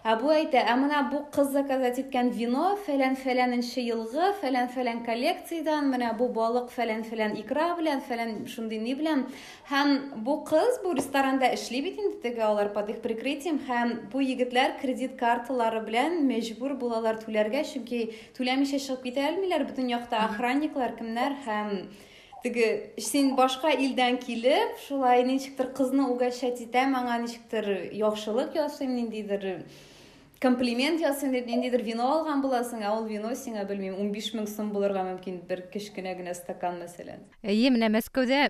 Ә 0.02 0.16
бу 0.18 0.32
әйтә, 0.34 0.58
ә 0.66 0.72
менә 0.74 1.00
бу 1.12 1.20
кыз 1.30 1.52
заказать 1.54 2.00
иткән 2.00 2.32
вино 2.34 2.72
фәлән 2.88 3.12
фәләненче 3.20 3.84
елгы, 3.86 4.32
фәлән 4.40 4.66
фәлән 4.74 5.04
коллекциядан, 5.06 5.92
менә 5.92 6.08
бу 6.18 6.26
балык 6.34 6.72
фәлән 6.74 7.04
фәлән 7.06 7.36
икра 7.38 7.68
белән, 7.78 8.00
фәлән 8.08 8.32
шундый 8.50 8.80
ни 8.82 8.96
белән. 8.98 9.22
Һәм 9.70 9.92
бу 10.26 10.40
кыз 10.48 10.80
бу 10.82 10.96
ресторанда 10.98 11.52
эшли 11.54 11.84
бит 11.86 12.00
инде 12.02 12.18
теге 12.24 12.42
алар 12.42 12.72
под 12.74 12.90
их 12.90 12.98
прикрытием, 13.04 13.60
һәм 13.68 13.92
бу 14.10 14.18
егетләр 14.26 14.74
кредит 14.80 15.14
карталары 15.20 15.84
белән 15.86 16.18
мәҗбүр 16.26 16.74
булалар 16.82 17.22
түләргә, 17.22 17.62
чөнки 17.70 18.08
түләмичә 18.34 18.82
чыгып 18.82 19.06
китә 19.06 19.28
алмыйлар. 19.28 19.68
Бөтен 19.70 19.86
якта 19.86 20.24
охранниклар 20.24 20.96
кемнәр 20.98 21.38
һәм 21.46 21.70
теге 22.42 22.90
син 22.98 23.36
башка 23.38 23.70
илдән 23.70 24.18
килеп, 24.18 24.74
шулай 24.82 25.22
ничектер 25.22 25.70
кызны 25.70 26.10
угашать 26.10 26.58
итәм, 26.66 26.98
аңа 26.98 27.22
ничектер 27.22 27.70
яхшылык 27.94 28.58
ясыйм, 28.58 28.96
ниндидер 28.98 29.62
комплимент 30.42 31.00
ясыйм 31.00 31.32
дип 31.32 31.46
ниндидер 31.46 31.84
вино 31.86 32.08
алган 32.16 32.42
буласың 32.42 32.82
ә 32.82 32.90
ул 32.96 33.06
вино 33.06 33.30
сиңа 33.38 33.62
белмим 33.68 33.94
ун 34.02 34.10
биш 34.14 34.32
мең 34.34 34.48
сум 34.50 34.72
булырга 34.74 35.04
мөмкин 35.06 35.38
бер 35.46 35.68
кечкенә 35.70 36.16
генә 36.18 36.34
стакан 36.34 36.80
мәсәлән 36.82 37.22
эйе 37.46 37.70
менә 37.70 37.92
мәскәүдә 37.94 38.48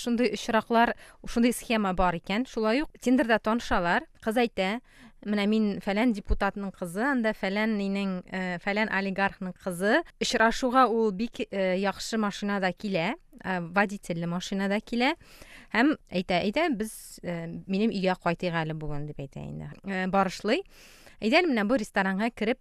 шундый 0.00 0.32
очраклар 0.32 0.94
шундый 1.28 1.52
схема 1.52 1.92
бар 1.92 2.16
икән 2.16 2.46
шулай 2.48 2.80
ук 2.86 2.96
тиндерда 3.04 3.38
танышалар 3.44 4.08
кыз 4.24 4.40
әйтә 4.40 4.70
менә 5.28 5.44
мин 5.48 5.68
фәлән 5.84 6.12
депутатның 6.16 6.72
кызы 6.78 7.04
анда 7.04 7.34
фәлән 7.36 7.76
нинең 7.78 8.16
э, 8.24 8.42
фәлән 8.64 8.90
олигархның 8.92 9.54
кызы 9.64 10.00
очрашуга 10.20 10.86
ул 10.88 11.12
бик 11.16 11.40
э, 11.44 11.76
яхшы 11.80 12.20
машинада 12.20 12.72
килә 12.72 13.14
э, 13.14 13.60
водительле 13.60 14.28
машинада 14.28 14.80
килә. 14.80 15.14
Һәм 15.74 15.94
әйтә 16.12 16.42
әйдә 16.44 16.68
без 16.76 16.92
минем 17.24 17.90
өйгә 17.90 18.14
кайтыйк 18.22 18.54
әле 18.60 18.76
бүген 18.78 19.08
дип 19.08 19.24
әйтә 19.24 19.42
инде. 19.42 19.72
Барышлый. 20.12 20.62
Әйдәле 21.24 21.50
менә 21.50 21.64
бу 21.68 21.80
ресторанга 21.80 22.30
кереп 22.30 22.60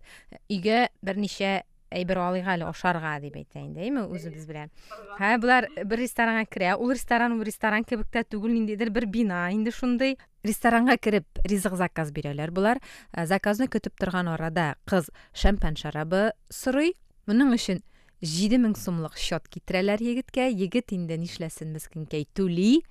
өйгә 0.50 0.88
берничә 1.04 1.62
әйбер 1.94 2.20
алыйк 2.24 2.48
әле 2.50 2.66
ашарга 2.68 3.14
дип 3.22 3.36
әйтә 3.38 3.62
инде 3.62 3.84
әйме 3.86 4.06
үзебез 4.10 4.48
белән 4.50 4.72
һә 5.20 5.36
булар 5.44 5.68
бер 5.86 6.02
ресторанга 6.02 6.46
керә 6.50 6.76
ул 6.80 6.94
ресторан 6.94 7.36
ул 7.36 7.44
ресторан 7.46 7.86
кебек 7.86 8.10
тә 8.14 8.26
түгел 8.26 8.54
ниндидер 8.56 8.90
бер 8.94 9.06
бина 9.06 9.46
инде 9.54 9.72
шундый 9.72 10.18
ресторанга 10.44 10.98
кереп 10.98 11.44
ризык 11.46 11.78
заказ 11.80 12.12
бирәләр 12.16 12.52
булар 12.52 12.82
заказны 13.14 13.70
көтеп 13.70 13.98
торган 14.00 14.32
арада 14.34 14.74
кыз 14.90 15.12
шампан 15.34 15.78
шарабы 15.80 16.32
сорый 16.50 16.96
моның 17.28 17.54
өчен 17.58 17.84
җиде 18.24 18.58
мең 18.62 18.74
сумлык 18.80 19.18
счет 19.20 19.48
китерәләр 19.52 20.02
егеткә. 20.02 20.48
Егет 20.48 20.94
инде 20.96 21.18
нишләсен 21.20 21.74
мескенкәй 21.76 22.26
түли 22.34 22.82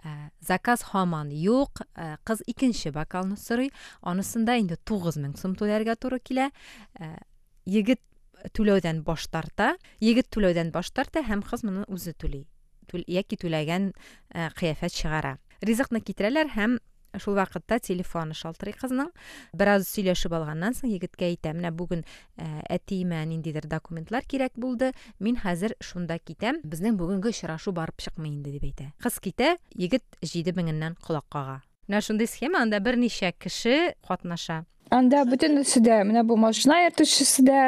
ә, 0.00 0.30
заказ 0.40 0.86
һаман 0.92 1.32
юк. 1.34 1.82
Ә, 1.98 2.16
кыз 2.24 2.44
икенче 2.46 2.92
бокалны 2.94 3.36
сорый. 3.36 3.72
Анысында 4.00 4.56
инде 4.60 4.78
тугыз 4.78 5.18
мең 5.18 5.36
сум 5.40 5.56
түләргә 5.58 5.98
туры 5.98 6.20
килә. 6.22 6.50
Ә, 7.00 7.18
егет 7.66 8.02
түләүдән 8.54 9.02
баш 9.06 9.26
тарта. 9.32 9.74
Егет 10.00 10.30
түләүдән 10.30 10.70
баш 10.70 10.92
тарта 10.94 11.24
һәм 11.26 11.42
кыз 11.42 11.66
моны 11.66 11.86
үзе 11.90 12.14
түли. 12.14 12.46
Яки 13.10 13.36
түләгән 13.36 13.90
ә, 14.30 14.50
кыяфәт 14.54 14.94
чыгара. 14.94 15.36
Ризыкны 15.66 16.00
китерәләр 16.04 16.54
һәм 16.54 16.78
шул 17.22 17.36
вакытта 17.38 17.78
телефоны 17.80 18.34
шалтырый 18.34 18.74
кызның. 18.76 19.10
Бераз 19.56 19.88
сөйләшеп 19.90 20.34
алганнан 20.36 20.76
соң 20.76 20.92
егеткә 20.94 21.28
әйтә 21.30 21.54
менә 21.56 21.72
бүген 21.76 22.04
әтиемә 22.36 23.22
ниндидер 23.26 23.66
документлар 23.70 24.26
кирәк 24.26 24.56
булды 24.56 24.92
мин 25.18 25.38
хәзер 25.40 25.76
шунда 25.80 26.18
китәм 26.18 26.60
безнең 26.64 26.98
бүгенге 27.00 27.32
очрашу 27.34 27.72
барып 27.72 27.98
чыкмый 28.02 28.30
инде 28.30 28.52
дип 28.54 28.68
әйтә. 28.68 28.92
Кыз 29.02 29.20
китә 29.20 29.56
егет 29.74 30.04
җиде 30.22 30.52
меңеннән 30.56 30.98
колак 31.02 31.28
кага. 31.30 31.60
Менә 31.88 32.00
шундый 32.02 32.26
схема 32.26 32.62
анда 32.62 32.80
берничә 32.82 33.32
кеше 33.38 33.94
катнаша. 34.06 34.64
Анда 34.90 35.24
бөтенесе 35.26 35.80
дә 35.82 36.00
менә 36.06 36.22
бу 36.26 36.36
машина 36.40 36.78
йөртүчесе 36.84 37.44
дә 37.46 37.60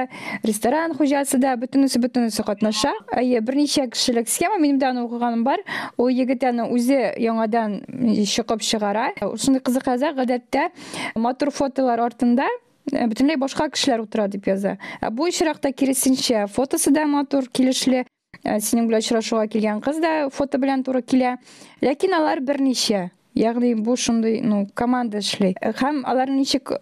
ресторан 0.46 0.94
хуҗасы 0.98 1.40
да 1.42 1.56
бөтенесе 1.58 2.00
бөтенесе 2.02 2.44
катнаша. 2.46 2.92
Әйе 3.10 3.40
берничә 3.40 3.88
кешелек 3.92 4.28
схема 4.28 4.58
минем 4.58 4.78
дә 4.78 4.92
аны 4.92 5.04
укыганым 5.06 5.44
бар. 5.44 5.62
Ул 5.96 6.08
егет 6.08 6.44
аны 6.44 6.68
үзе 6.74 7.14
яңадан 7.18 7.80
чыгып 8.24 8.62
чыгара 8.62 9.10
шундый 9.18 9.62
кызык 9.62 9.90
яза 9.90 10.12
гадәттә 10.16 10.68
матур 11.16 11.50
фотолар 11.50 12.06
артында 12.06 12.46
бөтенләй 12.88 13.36
башка 13.36 13.68
кешеләр 13.68 14.06
утыра 14.06 14.28
дип 14.28 14.46
яза. 14.48 14.78
Ә 15.02 15.10
бу 15.10 15.28
очракта 15.28 15.72
киресенчә 15.72 16.46
фотосы 16.46 16.94
да 16.94 17.06
матур 17.06 17.50
килешле 17.52 18.06
синең 18.44 18.88
белән 18.88 19.02
очрашуга 19.02 19.46
килгән 19.50 19.80
кыз 19.84 20.00
да 20.00 20.28
фото 20.32 20.58
белән 20.58 20.84
туры 20.86 21.02
килә 21.02 21.36
ләкин 21.82 22.14
алар 22.14 22.40
берничә 22.40 23.08
яғни 23.38 23.74
бу 23.78 23.96
шундай 23.96 24.40
ну 24.42 24.64
команда 24.78 25.22
эшләй 25.22 25.54
һәм 25.80 26.02
алар 26.08 26.30
ничек 26.32 26.72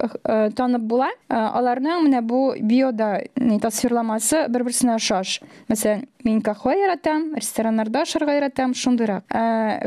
танып 0.57 0.87
була? 0.89 1.11
Аларның 1.29 2.07
менә 2.07 2.23
бу 2.27 2.41
биода 2.57 3.21
тасвирламасы 3.63 4.47
бер 4.53 4.67
берсенә 4.67 4.97
охшаш 4.97 5.39
мәсәлән 5.71 6.07
мин 6.27 6.43
кафе 6.43 6.77
яратам 6.81 7.33
рестораннарда 7.37 8.03
ашарга 8.07 8.37
яратам 8.39 8.75
шундыйрак. 8.75 9.25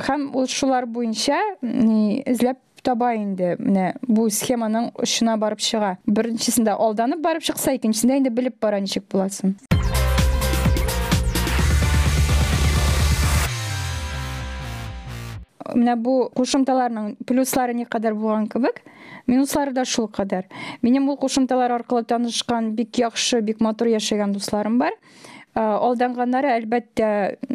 Һәм 0.07 0.29
ул 0.37 0.47
шулар 0.47 0.87
буенча 0.87 1.39
эзләп 1.61 2.61
таба 2.83 3.11
инде 3.17 3.55
менә 3.59 3.89
бу 4.07 4.29
схеманың 4.31 4.93
очына 5.03 5.35
барып 5.41 5.59
чыга. 5.59 5.97
Беренчесендә 6.07 6.77
алданып 6.79 7.19
барып 7.25 7.43
чыкса 7.49 7.75
икенчесендә 7.75 8.21
инде 8.21 8.31
белеп 8.31 8.55
бара 8.61 8.79
ничек 8.79 9.09
буласын 9.11 9.57
менә 15.75 15.95
бу 15.99 16.29
кушымталарның 16.35 17.15
плюслары 17.27 17.73
никадәр 17.77 18.15
булган 18.17 18.47
кебек 18.51 18.81
минуслары 19.29 19.73
да 19.73 19.85
шул 19.85 20.07
кадәр. 20.07 20.47
Минем 20.81 21.09
ул 21.09 21.17
кушымталар 21.17 21.71
аркылы 21.79 22.03
танышкан 22.03 22.73
бик 22.75 22.97
яхшы 22.99 23.41
бик 23.41 23.61
матур 23.61 23.91
яшәгән 23.91 24.33
дусларым 24.33 24.79
бар. 24.79 24.95
Алданганнары 25.55 26.51
әлбәттә 26.53 27.09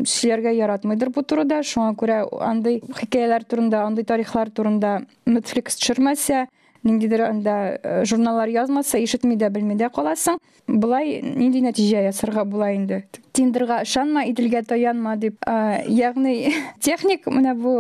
сөйләргә 0.05 0.53
яратмыйдыр 0.59 1.11
бу 1.15 1.23
турыда. 1.23 1.63
Шуңа 1.63 1.95
күрә 1.99 2.25
андый 2.43 2.81
хикәяләр 2.99 3.47
турында 3.49 3.85
андый 3.87 4.05
тарихлар 4.05 4.51
турында 4.51 5.01
netflix 5.27 5.79
төшермәсә 5.81 6.47
ниндидер 6.85 7.25
анда 7.27 7.81
журналлар 8.05 8.49
язмаса 8.53 8.99
ишетми 9.03 9.37
дә 9.41 9.51
белми 9.51 9.75
дә 9.75 9.91
каласың. 9.93 10.39
Былай 10.69 11.21
нинди 11.23 11.61
нәтиҗә 11.65 12.05
ясарга 12.07 12.45
була 12.45 12.71
инде? 12.77 13.03
Тиндерга 13.37 13.83
ышанма 13.85 14.25
иделгә 14.31 14.63
таянма 14.69 15.17
дип 15.17 15.43
ягъни 15.45 16.55
техник 16.81 17.27
менә 17.27 17.55
бу 17.59 17.75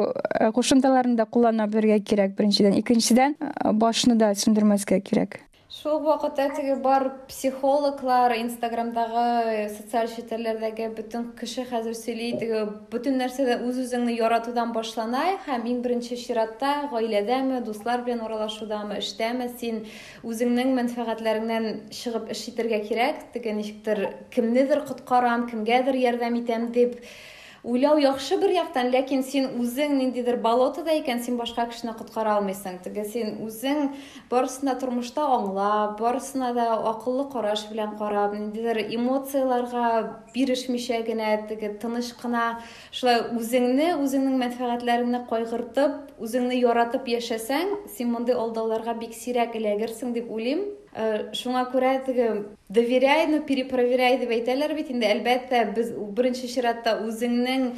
кушымталарны 0.56 1.16
да 1.16 1.24
куллана 1.24 1.68
белергә 1.68 2.00
кирәк 2.04 2.36
беренчедән 2.36 2.76
икенчедән 2.80 3.36
башны 3.80 4.18
да 4.20 4.34
сүндермәскә 4.34 5.00
кирәк 5.00 5.40
шул 5.74 5.96
ук 5.96 6.04
вакытта 6.06 6.44
теге 6.54 6.76
бар 6.76 7.08
психологлар 7.26 8.36
инстаграмдагы 8.36 9.64
социаль 9.74 10.06
челтәрләрдәге 10.12 10.86
бөтен 10.94 11.24
кеше 11.40 11.64
хәзер 11.66 11.96
сөйли 11.98 12.28
теге 12.38 12.60
бөтен 12.92 13.18
нәрсәдә 13.18 13.56
үз 13.66 13.80
үзеңне 13.82 14.14
яратудан 14.14 14.70
башлана 14.76 15.24
һәм 15.48 15.66
иң 15.72 15.82
беренче 15.82 16.20
чиратта 16.20 16.70
гаиләдәме 16.94 17.58
дуслар 17.66 18.06
белән 18.06 18.22
аралашудамы 18.28 19.00
эштәме 19.02 19.50
син 19.58 19.82
үзеңнең 20.22 20.70
мәнфәгатьләреңнән 20.78 21.70
чыгып 21.90 22.30
эш 22.36 22.46
итәргә 22.54 22.84
кирәк 22.86 23.26
теге 23.34 23.58
ничектер 23.58 24.06
кемнедер 24.30 24.86
коткарам 24.86 25.48
кемгәдер 25.50 25.98
ярдәм 25.98 26.38
итәм 26.44 26.70
дип 26.76 27.00
уйлау 27.64 27.96
яхшы 27.96 28.36
бер 28.36 28.50
яктан 28.52 28.90
ләкин 28.92 29.22
син 29.24 29.46
үзең 29.62 29.94
ниндидер 29.96 30.36
болотода 30.44 30.92
икән 30.98 31.22
син 31.24 31.38
башка 31.40 31.64
кешене 31.70 31.94
коткара 31.96 32.34
алмыйсың 32.36 32.76
теге 32.84 33.06
син 33.08 33.38
үзең 33.46 33.94
барысына 34.28 34.74
тормышта 34.82 35.24
аңлап 35.38 35.96
барысына 36.02 36.52
да 36.58 36.66
акыллы 36.90 37.24
караш 37.32 37.64
белән 37.70 37.96
карап 37.96 38.36
ниндидер 38.36 38.82
эмоцияларга 38.84 39.86
бирешмичә 40.34 41.00
генә 41.08 41.32
теге 41.48 41.72
тыныч 41.80 42.12
кына 42.20 42.44
шулай 42.92 43.24
үзеңне 43.40 43.94
үзеңнең 43.96 44.36
мәнфәгатьләреңне 44.44 45.24
кайгыртып 45.32 46.20
үзеңне 46.20 46.60
яратып 46.60 47.08
яшәсәң 47.16 47.78
син 47.96 48.12
мондый 48.12 48.36
алдауларга 48.36 48.92
бик 49.00 49.16
сирәк 49.16 49.56
эләгерсең 49.56 50.12
дип 50.12 50.28
уйлыйм 50.28 50.66
шуңа 51.34 51.64
күрә 51.72 51.92
теге 52.06 52.28
доверяй 52.70 53.26
но 53.26 53.40
перепроверяй 53.42 54.18
дип 54.20 54.30
әйтәләр 54.30 54.74
бит 54.78 54.90
инде. 54.94 55.10
Әлбәттә 55.10 55.64
без 55.74 55.90
беренче 56.14 56.48
чиратта 56.48 56.96
үзеңнең 57.02 57.72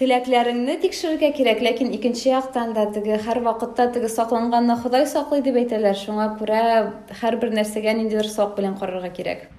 теләкләреңне 0.00 0.78
тикшерергә 0.80 1.32
кирәк 1.36 1.60
ләкин 1.62 1.92
икенче 1.92 2.30
яктан 2.32 2.72
да 2.72 2.86
теге 2.94 3.20
һәр 3.26 3.42
вакытта 3.44 3.90
теге 3.92 4.08
сакланганны 4.08 4.78
ходай 4.82 5.06
саклый 5.06 5.42
дип 5.44 5.60
әйтәләр. 5.60 5.98
Шуңа 6.00 6.32
күрә 6.40 6.62
һәрбер 7.20 7.52
нәрсәгә 7.60 7.98
ниндидер 8.00 8.30
сак 8.32 8.56
белән 8.56 8.78
карарга 8.80 9.12
кирәк. 9.12 9.50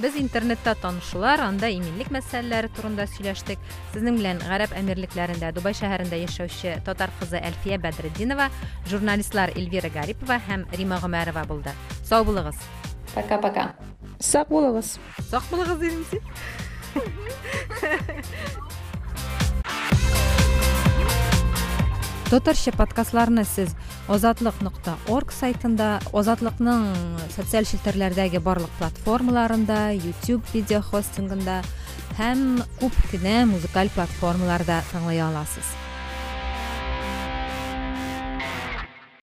Без 0.00 0.14
интернетта 0.16 0.72
танышулар, 0.80 1.42
анда 1.44 1.68
иминлек 1.68 2.08
мәсьәләләре 2.14 2.70
турында 2.72 3.04
сөйләштек. 3.10 3.60
Сезнең 3.92 4.16
белән 4.16 4.40
Гарәп 4.40 4.72
әмирлекләрендә, 4.78 5.50
Дубай 5.52 5.76
шәһәрендә 5.76 6.16
яшәүче 6.22 6.78
татар 6.86 7.12
кызы 7.20 7.36
Әлфия 7.36 7.76
Бәдретдинова, 7.82 8.48
журналистлар 8.88 9.52
Эльвира 9.60 9.90
Гарипова 9.92 10.40
һәм 10.48 10.64
Рима 10.78 11.02
Гомәрова 11.04 11.44
булды. 11.44 11.76
Сау 12.08 12.24
булыгыз. 12.24 12.56
Пока-пока. 13.14 13.74
Сак 14.20 14.48
булыгыз. 14.48 14.98
Сак 15.28 15.42
булыгыз, 15.50 15.82
Иринси. 15.82 16.22
Татарча 22.25 22.71
подкастларны 22.73 23.43
сез 23.45 23.75
озатлык 24.09 24.57
нокта 24.65 24.95
орг 25.13 25.29
сайтында 25.29 25.99
озатлыкның 26.09 26.87
социаль 27.35 27.69
челтәрләрдәге 27.69 28.41
барлык 28.41 28.73
платформаларында 28.79 29.79
youtube 29.93 30.49
видео 30.55 30.81
хостингында 30.89 31.61
һәм 32.17 32.45
күп 32.81 32.97
кенә 33.13 33.43
музыкаль 33.53 33.93
платформаларда 33.93 34.81
тыңлый 34.89 35.21
аласыз. 35.21 35.84